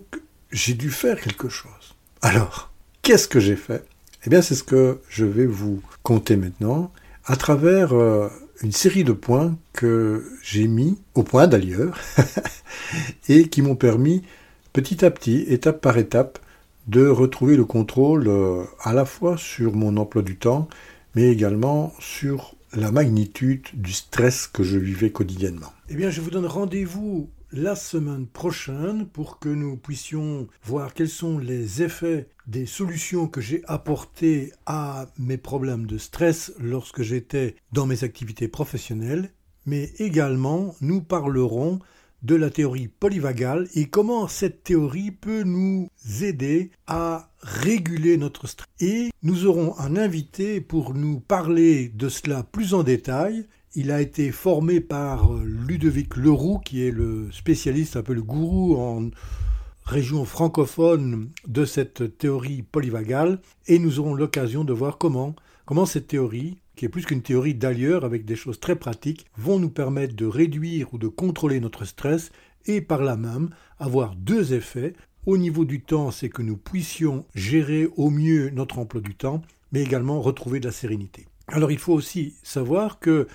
j'ai 0.51 0.73
dû 0.73 0.89
faire 0.89 1.19
quelque 1.19 1.49
chose. 1.49 1.95
Alors, 2.21 2.71
qu'est-ce 3.01 3.27
que 3.27 3.39
j'ai 3.39 3.55
fait? 3.55 3.83
Eh 4.25 4.29
bien, 4.29 4.41
c'est 4.41 4.55
ce 4.55 4.63
que 4.63 4.99
je 5.09 5.25
vais 5.25 5.45
vous 5.45 5.81
conter 6.03 6.35
maintenant 6.35 6.91
à 7.27 7.35
travers 7.35 7.93
euh, 7.93 8.29
une 8.63 8.71
série 8.71 9.03
de 9.03 9.11
points 9.11 9.57
que 9.73 10.25
j'ai 10.41 10.67
mis 10.67 10.97
au 11.13 11.23
point 11.23 11.47
d'ailleurs 11.47 11.99
et 13.29 13.49
qui 13.49 13.61
m'ont 13.61 13.75
permis 13.75 14.23
petit 14.73 15.05
à 15.05 15.11
petit, 15.11 15.45
étape 15.47 15.81
par 15.81 15.97
étape, 15.97 16.39
de 16.87 17.05
retrouver 17.05 17.57
le 17.57 17.65
contrôle 17.65 18.27
euh, 18.27 18.63
à 18.81 18.93
la 18.93 19.05
fois 19.05 19.37
sur 19.37 19.75
mon 19.75 19.97
emploi 19.97 20.21
du 20.21 20.37
temps, 20.37 20.69
mais 21.15 21.29
également 21.29 21.93
sur 21.99 22.55
la 22.73 22.91
magnitude 22.91 23.65
du 23.73 23.91
stress 23.91 24.47
que 24.47 24.63
je 24.63 24.77
vivais 24.77 25.09
quotidiennement. 25.09 25.73
Eh 25.89 25.95
bien, 25.95 26.09
je 26.09 26.21
vous 26.21 26.29
donne 26.29 26.45
rendez-vous 26.45 27.29
la 27.51 27.75
semaine 27.75 28.27
prochaine 28.27 29.07
pour 29.07 29.39
que 29.39 29.49
nous 29.49 29.77
puissions 29.77 30.47
voir 30.63 30.93
quels 30.93 31.09
sont 31.09 31.37
les 31.37 31.81
effets 31.81 32.27
des 32.45 32.65
solutions 32.65 33.27
que 33.27 33.41
j'ai 33.41 33.63
apportées 33.67 34.51
à 34.65 35.07
mes 35.17 35.37
problèmes 35.37 35.85
de 35.85 35.97
stress 35.97 36.53
lorsque 36.59 37.01
j'étais 37.01 37.55
dans 37.71 37.85
mes 37.85 38.03
activités 38.03 38.47
professionnelles, 38.47 39.31
mais 39.65 39.91
également 39.99 40.75
nous 40.81 41.01
parlerons 41.01 41.79
de 42.23 42.35
la 42.35 42.49
théorie 42.49 42.87
polyvagale 42.87 43.67
et 43.75 43.85
comment 43.85 44.27
cette 44.27 44.63
théorie 44.63 45.11
peut 45.11 45.43
nous 45.43 45.89
aider 46.21 46.71
à 46.87 47.31
réguler 47.41 48.17
notre 48.17 48.47
stress. 48.47 48.67
Et 48.79 49.11
nous 49.23 49.45
aurons 49.45 49.77
un 49.77 49.95
invité 49.95 50.61
pour 50.61 50.93
nous 50.93 51.19
parler 51.19 51.89
de 51.89 52.09
cela 52.09 52.43
plus 52.43 52.73
en 52.73 52.83
détail. 52.83 53.45
Il 53.79 53.91
a 53.91 54.01
été 54.01 54.31
formé 54.31 54.81
par 54.81 55.31
Ludovic 55.35 56.15
Leroux, 56.17 56.57
qui 56.57 56.83
est 56.83 56.89
le 56.89 57.31
spécialiste, 57.31 57.95
un 57.95 58.01
peu 58.01 58.15
le 58.15 58.23
gourou 58.23 58.75
en 58.75 59.11
région 59.85 60.25
francophone 60.25 61.29
de 61.47 61.63
cette 61.63 62.17
théorie 62.17 62.63
polyvagale. 62.63 63.39
Et 63.67 63.77
nous 63.77 63.99
aurons 63.99 64.15
l'occasion 64.15 64.63
de 64.63 64.73
voir 64.73 64.97
comment, 64.97 65.35
comment 65.65 65.85
cette 65.85 66.07
théorie 66.07 66.57
qui 66.75 66.85
est 66.85 66.89
plus 66.89 67.05
qu'une 67.05 67.21
théorie 67.21 67.53
d'ailleurs 67.53 68.03
avec 68.03 68.25
des 68.25 68.35
choses 68.35 68.59
très 68.59 68.75
pratiques, 68.75 69.27
vont 69.37 69.59
nous 69.59 69.69
permettre 69.69 70.15
de 70.15 70.25
réduire 70.25 70.91
ou 70.95 70.97
de 70.97 71.07
contrôler 71.07 71.59
notre 71.59 71.85
stress 71.85 72.31
et 72.65 72.81
par 72.81 73.03
là 73.03 73.15
même 73.15 73.51
avoir 73.77 74.15
deux 74.15 74.55
effets. 74.55 74.93
Au 75.27 75.37
niveau 75.37 75.65
du 75.65 75.81
temps, 75.81 76.09
c'est 76.09 76.29
que 76.29 76.41
nous 76.41 76.57
puissions 76.57 77.25
gérer 77.35 77.87
au 77.95 78.09
mieux 78.09 78.49
notre 78.49 78.79
emploi 78.79 79.01
du 79.01 79.13
temps, 79.13 79.43
mais 79.71 79.83
également 79.83 80.19
retrouver 80.19 80.59
de 80.59 80.65
la 80.65 80.71
sérénité. 80.71 81.27
Alors 81.47 81.69
il 81.69 81.77
faut 81.77 81.93
aussi 81.93 82.33
savoir 82.41 82.97
que 82.97 83.27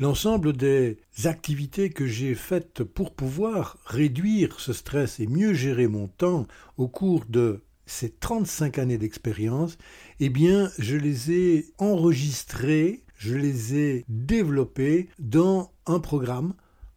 l'ensemble 0.00 0.54
des 0.54 0.96
activités 1.24 1.90
que 1.90 2.06
j'ai 2.06 2.34
faites 2.34 2.82
pour 2.82 3.12
pouvoir 3.12 3.76
réduire 3.84 4.58
ce 4.58 4.72
stress 4.72 5.20
et 5.20 5.26
mieux 5.26 5.52
gérer 5.52 5.88
mon 5.88 6.08
temps 6.08 6.46
au 6.78 6.88
cours 6.88 7.26
de 7.28 7.60
ces 7.84 8.08
35 8.08 8.78
années 8.78 8.96
d'expérience, 8.96 9.76
eh 10.18 10.30
bien, 10.30 10.70
je 10.78 10.96
les 10.96 11.32
ai 11.32 11.66
enregistrées, 11.78 13.02
je 13.16 13.34
les 13.34 13.74
ai 13.74 14.04
développées 14.08 15.10
dans 15.18 15.70
un 15.86 16.00
programme, 16.00 16.54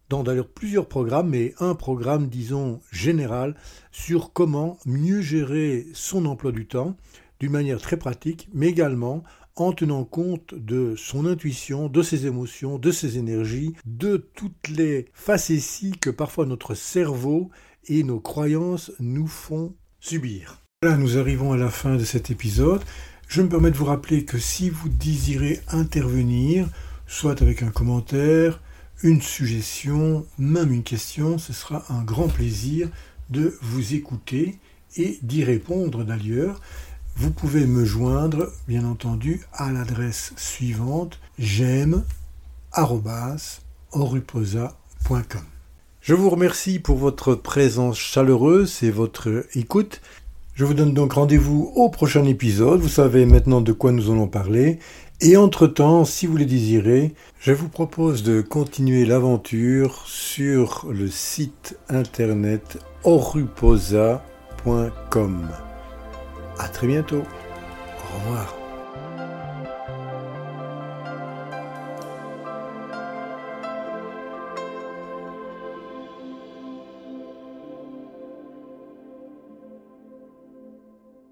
dans 0.08 0.24
d'ailleurs 0.24 0.48
plusieurs 0.48 0.88
programmes, 0.88 1.30
mais 1.30 1.54
un 1.60 1.76
programme, 1.76 2.28
disons, 2.28 2.80
général, 2.92 3.56
sur 3.92 4.32
comment 4.32 4.78
mieux 4.86 5.22
gérer 5.22 5.88
son 5.94 6.26
emploi 6.26 6.54
du 6.54 6.68
temps 6.68 6.96
d'une 7.42 7.52
manière 7.52 7.82
très 7.82 7.98
pratique, 7.98 8.48
mais 8.54 8.68
également 8.68 9.24
en 9.56 9.72
tenant 9.72 10.04
compte 10.04 10.56
de 10.56 10.96
son 10.98 11.26
intuition, 11.26 11.88
de 11.88 12.02
ses 12.02 12.26
émotions, 12.26 12.80
de 12.80 12.92
ses 12.92 13.18
énergies, 13.18 13.74
de 13.86 14.18
toutes 14.18 14.68
les 14.70 15.06
facéties 15.13 15.94
que 16.00 16.10
parfois 16.10 16.46
notre 16.46 16.74
cerveau 16.74 17.52
et 17.88 18.04
nos 18.04 18.20
croyances 18.20 18.92
nous 19.00 19.28
font 19.28 19.76
subir. 20.00 20.62
Voilà, 20.82 20.98
nous 20.98 21.18
arrivons 21.18 21.54
à 21.54 21.58
la 21.58 21.70
fin 21.70 21.96
de 21.96 22.04
cet 22.04 22.32
épisode. 22.32 22.82
Je 23.28 23.42
me 23.42 23.50
permets 23.50 23.72
de 23.72 23.78
vous 23.78 23.86
rappeler 23.86 24.26
que 24.26 24.38
si 24.38 24.70
vous 24.70 24.89
désirez 24.89 25.62
intervenir, 25.70 26.68
soit 27.08 27.42
avec 27.42 27.63
un 27.63 27.70
commentaire, 27.70 28.62
une 29.02 29.22
suggestion, 29.22 30.26
même 30.38 30.72
une 30.72 30.84
question, 30.84 31.38
ce 31.38 31.54
sera 31.54 31.86
un 31.89 32.04
grand 32.04 32.28
plaisir 32.28 32.89
de 33.30 33.58
vous 33.62 33.94
écouter 33.94 34.58
et 34.98 35.20
d'y 35.22 35.44
répondre 35.44 36.04
d'ailleurs. 36.04 36.62
Vous 37.15 37.32
pouvez 37.32 37.65
me 37.67 37.86
joindre, 37.86 38.52
bien 38.67 38.86
entendu, 38.86 39.41
à 39.54 39.71
l'adresse 39.71 40.34
suivante 40.36 41.19
j'aime 41.38 42.04
Je 46.02 46.15
vous 46.15 46.30
remercie 46.30 46.80
pour 46.80 46.97
votre 46.97 47.36
présence 47.36 47.97
chaleureuse 47.99 48.82
et 48.82 48.91
votre 48.91 49.45
écoute. 49.56 50.02
Je 50.56 50.65
vous 50.65 50.73
donne 50.73 50.93
donc 50.93 51.13
rendez-vous 51.13 51.71
au 51.76 51.89
prochain 51.89 52.26
épisode. 52.26 52.82
Vous 52.82 52.89
savez 52.89 53.26
maintenant 53.26 53.62
de 53.62 53.71
quoi 53.73 53.91
nous 53.91 54.12
allons 54.12 54.28
parler. 54.28 54.80
Et 55.21 55.38
entre-temps, 55.38 56.06
si 56.06 56.28
vous 56.28 56.38
le 56.38 56.45
désirez, 56.45 57.13
je 57.39 57.54
vous 57.54 57.69
propose 57.69 58.23
de 58.23 58.41
continuer 58.41 59.06
l'aventure 59.06 60.04
sur 60.06 60.88
le 60.91 61.08
site 61.08 61.78
internet 61.89 62.80
oruposa.com. 63.04 64.19
Très 66.71 66.88
bientôt. 66.88 67.23
Au 68.13 68.19
revoir. 68.19 68.62